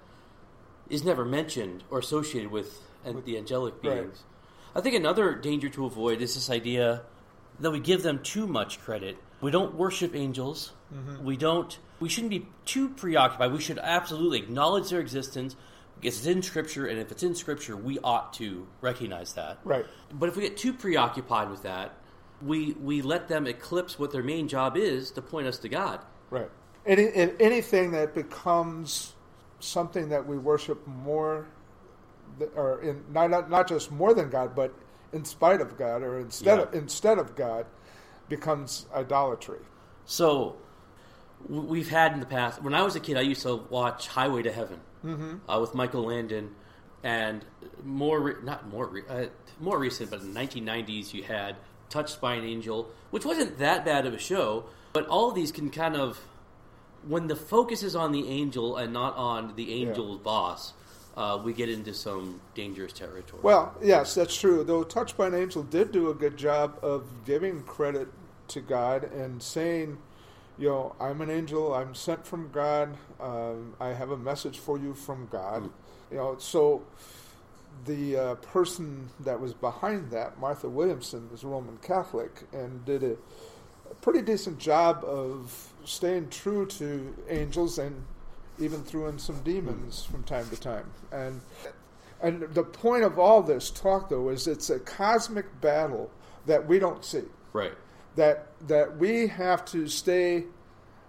is 0.88 1.04
never 1.04 1.24
mentioned 1.24 1.84
or 1.90 1.98
associated 2.00 2.50
with 2.50 2.80
an- 3.04 3.22
the 3.24 3.36
angelic 3.38 3.74
Right. 3.74 4.00
beings. 4.02 4.24
I 4.74 4.80
think 4.80 4.96
another 4.96 5.34
danger 5.34 5.68
to 5.68 5.84
avoid 5.84 6.20
is 6.22 6.34
this 6.34 6.48
idea 6.50 7.02
that 7.60 7.70
we 7.70 7.78
give 7.78 8.02
them 8.02 8.20
too 8.22 8.46
much 8.46 8.80
credit. 8.80 9.18
We 9.40 9.50
don't 9.50 9.74
worship 9.74 10.14
angels. 10.14 10.72
Mm-hmm. 10.94 11.24
We 11.24 11.36
don't. 11.36 11.78
We 11.98 12.08
shouldn't 12.08 12.30
be 12.30 12.46
too 12.64 12.88
preoccupied. 12.90 13.52
We 13.52 13.60
should 13.60 13.78
absolutely 13.78 14.38
acknowledge 14.38 14.90
their 14.90 15.00
existence. 15.00 15.56
because 16.00 16.18
It's 16.18 16.26
in 16.26 16.42
Scripture, 16.42 16.86
and 16.86 16.98
if 16.98 17.10
it's 17.10 17.22
in 17.22 17.34
Scripture, 17.34 17.76
we 17.76 17.98
ought 18.00 18.32
to 18.34 18.66
recognize 18.80 19.34
that. 19.34 19.58
Right. 19.64 19.86
But 20.12 20.28
if 20.28 20.36
we 20.36 20.42
get 20.42 20.56
too 20.56 20.72
preoccupied 20.72 21.50
with 21.50 21.62
that, 21.62 21.94
we 22.42 22.72
we 22.72 23.02
let 23.02 23.28
them 23.28 23.46
eclipse 23.46 23.98
what 23.98 24.12
their 24.12 24.22
main 24.22 24.48
job 24.48 24.76
is 24.76 25.10
to 25.12 25.22
point 25.22 25.46
us 25.46 25.58
to 25.58 25.68
God. 25.68 26.00
Right. 26.30 26.50
Any, 26.86 27.08
and 27.08 27.34
anything 27.40 27.92
that 27.92 28.14
becomes 28.14 29.14
something 29.58 30.08
that 30.08 30.26
we 30.26 30.38
worship 30.38 30.86
more, 30.86 31.46
or 32.56 32.80
in, 32.80 33.04
not, 33.12 33.50
not 33.50 33.68
just 33.68 33.92
more 33.92 34.14
than 34.14 34.30
God, 34.30 34.54
but 34.54 34.72
in 35.12 35.24
spite 35.24 35.60
of 35.60 35.76
God, 35.76 36.02
or 36.02 36.18
instead 36.18 36.58
of 36.58 36.74
instead 36.74 37.18
of 37.18 37.36
God, 37.36 37.66
becomes 38.30 38.86
idolatry. 38.94 39.58
So 40.06 40.56
we've 41.46 41.90
had 41.90 42.12
in 42.14 42.20
the 42.20 42.26
past. 42.26 42.62
When 42.62 42.72
I 42.74 42.82
was 42.82 42.96
a 42.96 43.00
kid, 43.00 43.18
I 43.18 43.22
used 43.22 43.42
to 43.42 43.56
watch 43.56 44.08
Highway 44.08 44.42
to 44.42 44.52
Heaven 44.52 44.80
uh, 45.48 45.58
with 45.60 45.74
Michael 45.74 46.04
Landon, 46.06 46.54
and 47.02 47.44
more 47.84 48.20
re- 48.20 48.34
not 48.42 48.68
more 48.68 48.86
re- 48.86 49.02
uh, 49.08 49.26
more 49.60 49.78
recent, 49.78 50.10
but 50.10 50.20
in 50.20 50.32
the 50.32 50.40
1990s, 50.40 51.12
you 51.12 51.22
had 51.22 51.56
Touched 51.90 52.20
by 52.20 52.34
an 52.34 52.44
Angel, 52.44 52.88
which 53.10 53.24
wasn't 53.24 53.58
that 53.58 53.84
bad 53.84 54.06
of 54.06 54.14
a 54.14 54.18
show. 54.18 54.64
But 54.92 55.08
all 55.08 55.28
of 55.30 55.34
these 55.34 55.50
can 55.50 55.70
kind 55.70 55.96
of 55.96 56.18
when 57.08 57.26
the 57.26 57.34
focus 57.36 57.82
is 57.82 57.96
on 57.96 58.12
the 58.12 58.28
angel 58.28 58.76
and 58.76 58.92
not 58.92 59.16
on 59.16 59.54
the 59.56 59.82
angel's 59.88 60.18
boss, 60.18 60.72
uh, 61.16 61.40
we 61.42 61.52
get 61.52 61.68
into 61.70 61.92
some 61.94 62.40
dangerous 62.54 62.92
territory. 62.92 63.40
Well, 63.42 63.74
yes, 63.82 64.14
that's 64.14 64.36
true. 64.38 64.62
Though 64.64 64.82
Touched 64.84 65.16
by 65.16 65.26
an 65.28 65.34
Angel 65.34 65.62
did 65.62 65.90
do 65.92 66.10
a 66.10 66.14
good 66.14 66.36
job 66.36 66.78
of 66.82 67.06
giving 67.24 67.62
credit 67.62 68.06
to 68.50 68.60
God 68.60 69.04
and 69.12 69.42
saying, 69.42 69.98
you 70.58 70.68
know, 70.68 70.94
I'm 71.00 71.20
an 71.20 71.30
angel, 71.30 71.74
I'm 71.74 71.94
sent 71.94 72.26
from 72.26 72.50
God, 72.50 72.96
um, 73.18 73.74
I 73.80 73.88
have 73.88 74.10
a 74.10 74.16
message 74.16 74.58
for 74.58 74.78
you 74.78 74.94
from 74.94 75.26
God. 75.30 75.64
Mm. 75.64 75.70
You 76.10 76.16
know, 76.18 76.36
so 76.38 76.82
the 77.86 78.16
uh, 78.16 78.34
person 78.36 79.08
that 79.20 79.40
was 79.40 79.54
behind 79.54 80.10
that, 80.10 80.38
Martha 80.38 80.68
Williamson, 80.68 81.30
was 81.30 81.44
a 81.44 81.46
Roman 81.46 81.78
Catholic 81.78 82.42
and 82.52 82.84
did 82.84 83.02
a, 83.02 83.12
a 83.90 83.94
pretty 84.02 84.20
decent 84.20 84.58
job 84.58 85.02
of 85.04 85.72
staying 85.84 86.28
true 86.28 86.66
to 86.66 87.14
angels 87.28 87.78
and 87.78 88.04
even 88.58 88.82
threw 88.82 89.06
in 89.08 89.18
some 89.18 89.40
demons 89.42 90.04
from 90.04 90.22
time 90.24 90.48
to 90.50 90.60
time. 90.60 90.90
And 91.12 91.40
and 92.22 92.42
the 92.54 92.62
point 92.62 93.04
of 93.04 93.18
all 93.18 93.42
this 93.42 93.70
talk, 93.70 94.10
though, 94.10 94.28
is 94.28 94.46
it's 94.46 94.68
a 94.68 94.78
cosmic 94.78 95.60
battle 95.60 96.10
that 96.46 96.66
we 96.66 96.78
don't 96.78 97.04
see. 97.04 97.22
right. 97.52 97.72
That 98.16 98.46
that 98.66 98.96
we 98.98 99.28
have 99.28 99.64
to 99.66 99.88
stay 99.88 100.44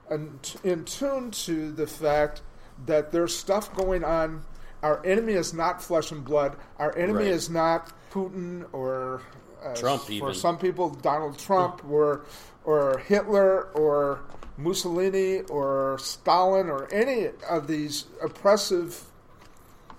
in, 0.09 0.39
in 0.63 0.85
tune 0.85 1.31
to 1.31 1.71
the 1.71 1.87
fact 1.87 2.41
that 2.85 3.11
there's 3.11 3.35
stuff 3.35 3.73
going 3.75 4.03
on. 4.03 4.43
Our 4.83 5.05
enemy 5.05 5.33
is 5.33 5.53
not 5.53 5.81
flesh 5.81 6.11
and 6.11 6.23
blood. 6.25 6.55
Our 6.77 6.97
enemy 6.97 7.25
Right. 7.25 7.33
is 7.33 7.49
not 7.49 7.91
Putin 8.11 8.65
or 8.73 9.21
uh, 9.63 9.75
Trump 9.75 10.03
For 10.03 10.33
some 10.33 10.57
people, 10.57 10.89
Donald 10.89 11.37
Trump 11.37 11.83
or 11.89 12.25
or 12.63 12.99
Hitler 12.99 13.63
or 13.73 14.21
Mussolini 14.57 15.41
or 15.49 15.97
Stalin 15.99 16.69
or 16.69 16.91
any 16.93 17.29
of 17.49 17.67
these 17.67 18.05
oppressive 18.23 19.03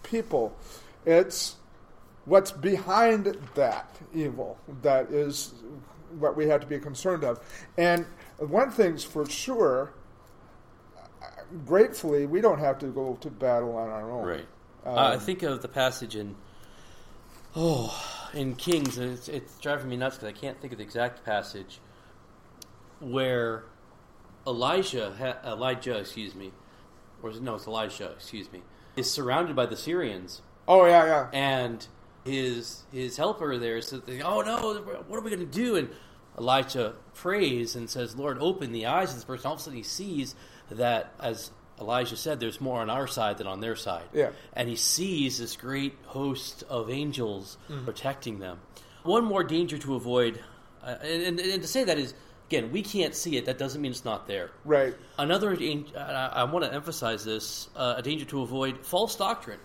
people. 0.03 0.57
It's 1.07 1.57
what's 2.25 2.53
behind 2.53 3.37
that 3.55 3.97
evil 4.15 4.59
that 4.83 5.11
is 5.11 5.55
what 6.19 6.37
we 6.37 6.47
have 6.49 6.61
to 6.61 6.67
be 6.67 6.79
concerned 6.79 7.25
of. 7.25 7.41
And 7.77 8.07
one 8.39 8.71
thing's 8.71 9.05
for 9.05 9.29
sure, 9.29 9.93
gratefully, 11.67 12.27
we 12.27 12.41
don't 12.41 12.59
have 12.59 12.79
to 12.81 12.87
go 12.87 13.17
to 13.21 13.31
battle 13.31 13.77
on 13.77 13.89
our 13.89 14.11
own. 14.11 14.27
Right. 14.27 14.47
Um, 14.85 14.99
uh, 14.99 15.09
I 15.15 15.19
think 15.19 15.43
of 15.43 15.63
the 15.63 15.69
passage 15.69 16.17
in 16.17 16.35
oh 17.55 18.29
in 18.35 18.55
Kings, 18.55 18.99
and 18.99 19.13
it's, 19.13 19.29
it's 19.29 19.59
driving 19.59 19.89
me 19.89 19.97
nuts 19.97 20.17
because 20.17 20.29
I 20.29 20.39
can't 20.39 20.61
think 20.61 20.73
of 20.73 20.79
the 20.79 20.85
exact 20.85 21.25
passage 21.25 21.81
where 23.01 23.65
Elijah, 24.47 25.15
ha- 25.19 25.51
Elijah, 25.51 25.99
excuse 25.99 26.35
me, 26.35 26.53
or 27.23 27.31
is 27.31 27.37
it, 27.37 27.43
no, 27.43 27.57
it's 27.57 27.67
Elisha, 27.67 28.13
excuse 28.13 28.51
me, 28.53 28.63
is 28.97 29.11
surrounded 29.11 29.55
by 29.55 29.67
the 29.67 29.77
Syrians, 29.77 30.43
Oh 30.67 30.87
yeah, 30.87 31.05
yeah. 31.05 31.29
and 31.33 31.87
his 32.25 32.83
his 32.93 33.17
helper 33.17 33.59
there 33.59 33.81
says, 33.81 34.01
"Oh 34.25 34.41
no, 34.43 34.75
what 35.09 35.19
are 35.19 35.23
we 35.23 35.31
going 35.31 35.41
to 35.41 35.47
do?" 35.47 35.77
And 35.77 35.89
Elijah 36.39 36.95
prays 37.15 37.77
and 37.77 37.89
says, 37.91 38.17
"Lord, 38.17 38.39
open 38.41 38.73
the 38.73 38.87
eyes 38.87 39.11
of 39.11 39.17
this 39.17 39.25
person." 39.25 39.47
All 39.49 39.55
of 39.55 39.61
a 39.61 39.63
sudden, 39.63 39.77
he 39.77 39.83
sees 39.83 40.35
that, 40.71 41.13
as 41.21 41.51
Elijah 41.81 42.17
said, 42.17 42.41
there's 42.41 42.61
more 42.61 42.81
on 42.81 42.89
our 42.91 43.07
side 43.07 43.39
than 43.39 43.47
on 43.47 43.61
their 43.61 43.77
side. 43.77 44.05
Yeah. 44.13 44.31
and 44.53 44.69
he 44.69 44.77
sees 44.77 45.39
this 45.39 45.57
great 45.57 45.95
host 46.07 46.63
of 46.69 46.91
angels 46.91 47.59
protecting 47.85 48.39
them. 48.39 48.61
One 49.03 49.25
more 49.25 49.43
danger 49.43 49.79
to 49.79 49.97
avoid, 49.97 50.41
uh, 50.83 50.97
and, 51.03 51.23
and, 51.23 51.41
and 51.41 51.63
to 51.63 51.69
say 51.69 51.83
that 51.85 51.99
is 51.99 52.15
again, 52.47 52.71
we 52.71 52.83
can't 52.83 53.15
see 53.15 53.37
it. 53.37 53.47
That 53.47 53.59
doesn't 53.59 53.81
mean 53.81 53.91
it's 53.91 54.05
not 54.05 54.27
there. 54.29 54.51
Right. 54.65 54.95
Another, 55.19 55.53
uh, 55.55 55.99
I, 55.99 56.43
I 56.43 56.45
want 56.45 56.65
to 56.67 56.73
emphasize 56.73 57.25
this: 57.25 57.69
uh, 57.75 57.95
a 57.97 58.03
danger 58.03 58.25
to 58.27 58.43
avoid 58.43 58.85
false 58.87 59.17
doctrine. 59.17 59.59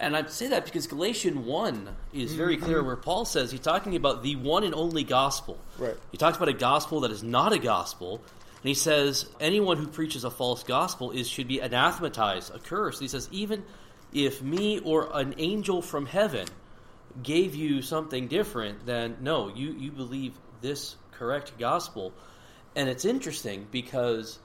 And 0.00 0.16
I 0.16 0.24
say 0.26 0.48
that 0.48 0.64
because 0.64 0.86
Galatians 0.86 1.44
1 1.44 1.88
is 2.12 2.32
very 2.34 2.56
mm-hmm. 2.56 2.64
clear 2.64 2.84
where 2.84 2.96
Paul 2.96 3.24
says 3.24 3.50
he's 3.50 3.60
talking 3.60 3.96
about 3.96 4.22
the 4.22 4.36
one 4.36 4.62
and 4.62 4.74
only 4.74 5.02
gospel. 5.02 5.58
Right. 5.76 5.96
He 6.12 6.18
talks 6.18 6.36
about 6.36 6.48
a 6.48 6.52
gospel 6.52 7.00
that 7.00 7.10
is 7.10 7.22
not 7.22 7.52
a 7.52 7.58
gospel. 7.58 8.22
And 8.62 8.68
he 8.68 8.74
says 8.74 9.26
anyone 9.40 9.76
who 9.76 9.88
preaches 9.88 10.24
a 10.24 10.30
false 10.30 10.62
gospel 10.62 11.10
is 11.10 11.28
should 11.28 11.48
be 11.48 11.58
anathematized, 11.58 12.54
accursed. 12.54 13.00
He 13.00 13.08
says 13.08 13.28
even 13.32 13.64
if 14.12 14.40
me 14.40 14.78
or 14.78 15.10
an 15.12 15.34
angel 15.38 15.82
from 15.82 16.06
heaven 16.06 16.46
gave 17.22 17.56
you 17.56 17.82
something 17.82 18.28
different, 18.28 18.86
then 18.86 19.16
no, 19.20 19.48
you, 19.54 19.72
you 19.72 19.90
believe 19.90 20.34
this 20.60 20.96
correct 21.12 21.58
gospel. 21.58 22.12
And 22.76 22.88
it's 22.88 23.04
interesting 23.04 23.66
because 23.72 24.38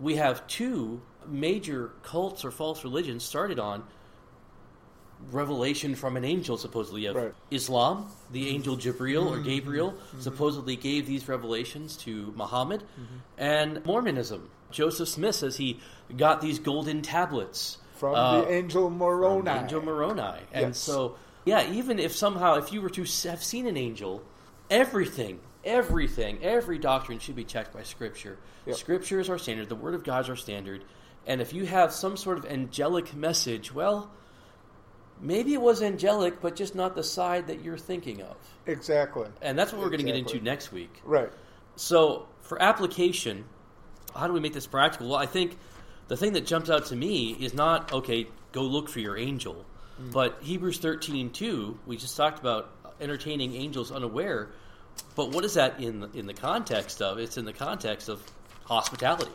we 0.00 0.16
have 0.16 0.46
two 0.46 1.02
major 1.26 1.92
cults 2.02 2.44
or 2.44 2.50
false 2.50 2.82
religions 2.84 3.24
started 3.24 3.58
on 3.58 3.84
revelation 5.30 5.94
from 5.94 6.16
an 6.16 6.24
angel 6.24 6.56
supposedly 6.56 7.06
of 7.06 7.16
Right. 7.16 7.34
islam 7.50 8.06
the 8.32 8.48
angel 8.48 8.76
jibril 8.76 9.26
or 9.26 9.36
mm-hmm. 9.36 9.48
gabriel 9.48 9.92
mm-hmm. 9.92 10.20
supposedly 10.20 10.76
gave 10.76 11.06
these 11.06 11.28
revelations 11.28 11.96
to 11.98 12.32
muhammad 12.36 12.80
mm-hmm. 12.82 13.16
and 13.38 13.84
mormonism 13.84 14.50
joseph 14.70 15.08
smith 15.08 15.36
says 15.36 15.56
he 15.56 15.80
got 16.16 16.40
these 16.40 16.58
golden 16.58 17.02
tablets 17.02 17.78
From 17.96 18.14
uh, 18.14 18.42
the 18.42 18.52
angel 18.52 18.90
Moroni. 18.90 19.44
from 19.44 19.58
angel 19.58 19.82
moroni 19.82 20.40
and 20.52 20.68
Yes. 20.68 20.78
so 20.78 21.16
yeah 21.44 21.70
even 21.72 21.98
if 21.98 22.14
somehow 22.14 22.54
if 22.56 22.72
you 22.72 22.80
were 22.82 22.90
to 22.90 23.02
have 23.28 23.42
seen 23.42 23.66
an 23.66 23.76
angel 23.76 24.22
everything 24.70 25.40
everything 25.64 26.42
every 26.42 26.78
doctrine 26.78 27.18
should 27.18 27.36
be 27.36 27.44
checked 27.44 27.72
by 27.72 27.82
scripture 27.82 28.38
Yep. 28.66 28.76
scripture 28.76 29.20
is 29.20 29.28
our 29.30 29.38
standard 29.38 29.68
the 29.68 29.76
word 29.76 29.94
of 29.94 30.04
god 30.04 30.24
is 30.24 30.30
our 30.30 30.36
standard 30.36 30.84
and 31.26 31.40
if 31.40 31.52
you 31.52 31.64
have 31.64 31.92
some 31.92 32.16
sort 32.16 32.38
of 32.38 32.44
angelic 32.46 33.14
message 33.14 33.72
well 33.72 34.10
maybe 35.20 35.54
it 35.54 35.60
was 35.60 35.82
angelic 35.82 36.40
but 36.40 36.56
just 36.56 36.74
not 36.74 36.94
the 36.94 37.02
side 37.04 37.46
that 37.46 37.62
you're 37.62 37.78
thinking 37.78 38.20
of 38.22 38.36
Exactly. 38.66 39.26
and 39.42 39.58
that's 39.58 39.72
what 39.72 39.80
we're 39.80 39.88
going 39.90 40.00
to 40.00 40.06
get 40.06 40.16
into 40.16 40.40
next 40.40 40.72
week 40.72 41.00
Right. 41.04 41.30
so 41.76 42.26
for 42.42 42.60
application, 42.60 43.44
how 44.14 44.26
do 44.26 44.32
we 44.34 44.40
make 44.40 44.52
this 44.52 44.66
practical? 44.66 45.08
Well, 45.08 45.18
I 45.18 45.26
think 45.26 45.56
the 46.08 46.16
thing 46.16 46.34
that 46.34 46.46
jumps 46.46 46.68
out 46.68 46.86
to 46.86 46.96
me 46.96 47.30
is 47.32 47.54
not 47.54 47.90
okay. 47.92 48.26
Go 48.52 48.62
look 48.62 48.88
for 48.90 49.00
your 49.00 49.16
angel, 49.16 49.64
mm. 50.00 50.12
but 50.12 50.38
Hebrews 50.42 50.78
thirteen 50.78 51.30
two. 51.30 51.78
We 51.86 51.96
just 51.96 52.16
talked 52.16 52.38
about 52.38 52.70
entertaining 53.00 53.54
angels 53.54 53.90
unaware, 53.90 54.50
but 55.16 55.30
what 55.30 55.44
is 55.44 55.54
that 55.54 55.80
in 55.80 56.06
in 56.14 56.26
the 56.26 56.34
context 56.34 57.00
of? 57.00 57.18
It's 57.18 57.38
in 57.38 57.46
the 57.46 57.52
context 57.54 58.08
of 58.10 58.22
hospitality. 58.66 59.32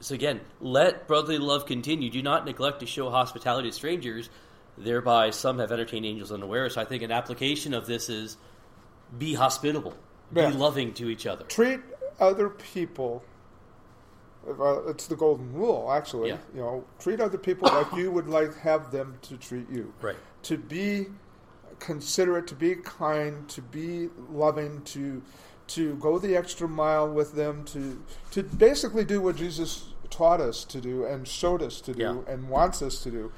So 0.00 0.14
again, 0.14 0.40
let 0.60 1.06
brotherly 1.08 1.38
love 1.38 1.66
continue. 1.66 2.10
Do 2.10 2.22
not 2.22 2.44
neglect 2.44 2.80
to 2.80 2.86
show 2.86 3.10
hospitality 3.10 3.70
to 3.70 3.74
strangers. 3.74 4.30
Thereby, 4.78 5.30
some 5.30 5.58
have 5.58 5.72
entertained 5.72 6.04
angels 6.06 6.30
unaware. 6.30 6.68
So 6.70 6.80
I 6.80 6.84
think 6.84 7.02
an 7.02 7.10
application 7.12 7.72
of 7.74 7.86
this 7.86 8.08
is 8.08 8.36
be 9.18 9.34
hospitable, 9.34 9.94
Yeah. 10.34 10.50
be 10.50 10.56
loving 10.56 10.92
to 10.94 11.08
each 11.08 11.26
other. 11.26 11.44
treat 11.44 11.80
other 12.20 12.48
people 12.48 13.22
it's 14.88 15.06
the 15.08 15.16
golden 15.16 15.52
rule 15.52 15.90
actually 15.92 16.28
Yeah. 16.28 16.38
you 16.54 16.60
know 16.60 16.84
treat 17.00 17.20
other 17.20 17.36
people 17.38 17.68
like 17.68 17.92
you 17.94 18.12
would 18.12 18.28
like 18.28 18.56
have 18.58 18.92
them 18.92 19.18
to 19.22 19.36
treat 19.36 19.68
you 19.68 19.92
Right. 20.00 20.16
to 20.44 20.56
be 20.56 21.06
considerate 21.80 22.46
to 22.48 22.54
be 22.54 22.76
kind 22.76 23.48
to 23.48 23.60
be 23.60 24.08
loving 24.30 24.82
to 24.84 25.20
to 25.68 25.96
go 25.96 26.18
the 26.20 26.36
extra 26.36 26.68
mile 26.68 27.08
with 27.08 27.32
them 27.34 27.64
to 27.64 28.00
to 28.30 28.44
basically 28.44 29.04
do 29.04 29.20
what 29.20 29.34
jesus 29.34 29.92
taught 30.10 30.40
us 30.40 30.64
to 30.64 30.80
do 30.80 31.04
and 31.04 31.26
showed 31.26 31.60
us 31.60 31.80
to 31.80 31.92
do 31.92 32.02
Yeah. 32.02 32.32
and 32.32 32.48
wants 32.48 32.82
us 32.82 33.02
to 33.02 33.10
do 33.10 33.32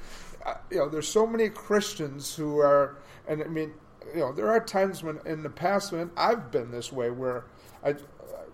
you 0.71 0.77
know 0.77 0.89
there's 0.89 1.07
so 1.07 1.25
many 1.27 1.49
christians 1.49 2.35
who 2.35 2.59
are 2.59 2.97
and 3.27 3.41
i 3.43 3.47
mean 3.47 3.71
you 4.13 4.19
know 4.19 4.31
there 4.33 4.49
are 4.49 4.59
times 4.59 5.03
when 5.03 5.19
in 5.25 5.43
the 5.43 5.49
past 5.49 5.91
when 5.91 6.09
i've 6.17 6.51
been 6.51 6.71
this 6.71 6.91
way 6.91 7.09
where 7.11 7.45
i 7.83 7.93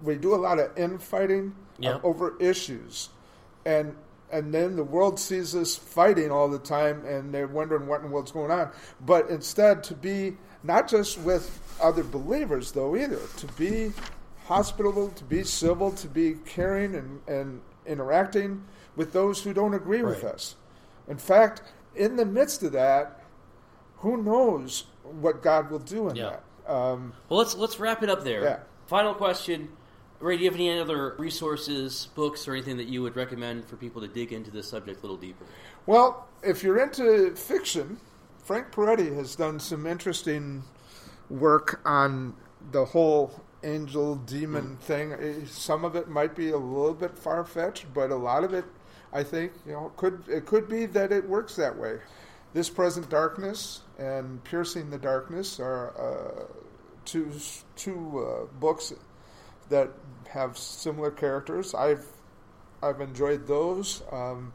we 0.04 0.16
do 0.16 0.36
a 0.36 0.38
lot 0.38 0.60
of 0.60 0.78
infighting 0.78 1.42
um, 1.46 1.56
Yeah. 1.80 2.00
over 2.04 2.36
issues. 2.40 3.10
And 3.66 3.96
and 4.32 4.54
then 4.54 4.76
the 4.76 4.84
world 4.84 5.20
sees 5.20 5.56
us 5.56 5.76
fighting 5.76 6.32
all 6.32 6.50
the 6.50 6.60
time 6.60 7.06
and 7.06 7.34
they're 7.34 7.48
wondering 7.48 7.88
what 7.88 8.02
in 8.02 8.08
the 8.08 8.12
world's 8.12 8.32
going 8.32 8.52
on. 8.52 8.72
But 9.06 9.30
instead 9.30 9.84
to 9.86 9.94
be 9.94 10.36
not 10.64 10.90
just 10.90 11.18
with 11.20 11.60
other 11.82 12.04
believers 12.04 12.72
though 12.74 12.96
either. 12.96 13.22
To 13.38 13.48
be 13.58 13.94
hospitable 14.46 15.10
to 15.10 15.24
be 15.24 15.44
civil 15.44 15.92
to 15.94 16.08
be 16.08 16.36
caring 16.46 16.96
and, 16.96 17.22
and 17.28 17.62
interacting 17.86 18.64
with 18.96 19.14
those 19.14 19.42
who 19.42 19.54
don't 19.54 19.74
agree 19.74 20.02
with 20.04 20.24
us. 20.24 20.56
In 21.08 21.18
fact 21.18 21.62
in 21.96 22.16
the 22.16 22.26
midst 22.26 22.64
of 22.64 22.72
that 22.74 23.22
who 23.98 24.18
knows 24.22 24.86
what 25.04 25.42
god 25.42 25.70
will 25.72 25.80
do 25.80 26.10
in 26.10 26.16
Yeah. 26.16 26.38
that 26.66 26.72
um, 26.72 27.14
Well, 27.30 27.40
let's 27.40 27.56
let's 27.56 27.80
wrap 27.80 28.02
it 28.04 28.10
up 28.10 28.24
there. 28.24 28.44
Yeah. 28.44 28.60
Final 28.88 29.14
question, 29.14 29.70
Ray. 30.20 30.38
Do 30.38 30.44
you 30.44 30.50
have 30.50 30.60
any 30.60 30.80
other 30.80 31.16
resources, 31.20 32.08
books, 32.16 32.48
or 32.48 32.54
anything 32.54 32.78
that 32.78 32.88
you 32.88 33.02
would 33.04 33.16
recommend 33.16 33.66
for 33.66 33.76
people 33.76 34.02
to 34.02 34.08
dig 34.08 34.34
into 34.34 34.50
this 34.52 34.68
subject 34.68 35.00
a 35.00 35.02
little 35.02 35.18
deeper? 35.18 35.46
Well, 35.86 36.28
if 36.42 36.64
you're 36.64 36.80
into 36.82 37.36
fiction, 37.36 38.00
Frank 38.44 38.72
Peretti 38.72 39.16
has 39.16 39.36
done 39.36 39.60
some 39.60 39.86
interesting 39.86 40.64
work 41.30 41.82
on 41.86 42.34
the 42.72 42.86
whole 42.86 43.40
angel 43.64 44.16
demon 44.16 44.78
thing. 44.78 45.14
Eh, 45.14 45.46
Some 45.48 45.86
of 45.86 45.96
it 45.96 46.08
might 46.08 46.36
be 46.36 46.50
a 46.50 46.58
little 46.58 46.94
bit 46.96 47.18
far 47.18 47.44
fetched, 47.44 47.86
but 47.94 48.10
a 48.12 48.16
lot 48.16 48.44
of 48.44 48.54
it, 48.56 48.66
I 49.14 49.24
think, 49.24 49.54
you 49.66 49.74
know, 49.74 49.92
could 49.96 50.24
it 50.28 50.46
could 50.46 50.68
be 50.68 50.86
that 50.88 51.12
it 51.12 51.28
works 51.28 51.56
that 51.56 51.78
way. 51.78 52.00
This 52.54 52.70
present 52.70 53.10
darkness 53.10 53.82
and 53.98 54.44
piercing 54.44 54.90
the 54.90 54.98
darkness 54.98 55.60
are 55.60 55.94
uh, 55.98 56.44
two 57.06 57.32
two 57.76 58.20
uh, 58.20 58.46
books 58.60 58.94
that 59.70 59.92
have 60.30 60.58
similar 60.58 61.12
characters. 61.12 61.74
I've 61.74 62.06
I've 62.82 63.02
enjoyed 63.02 63.48
those. 63.48 64.04
Um, 64.12 64.54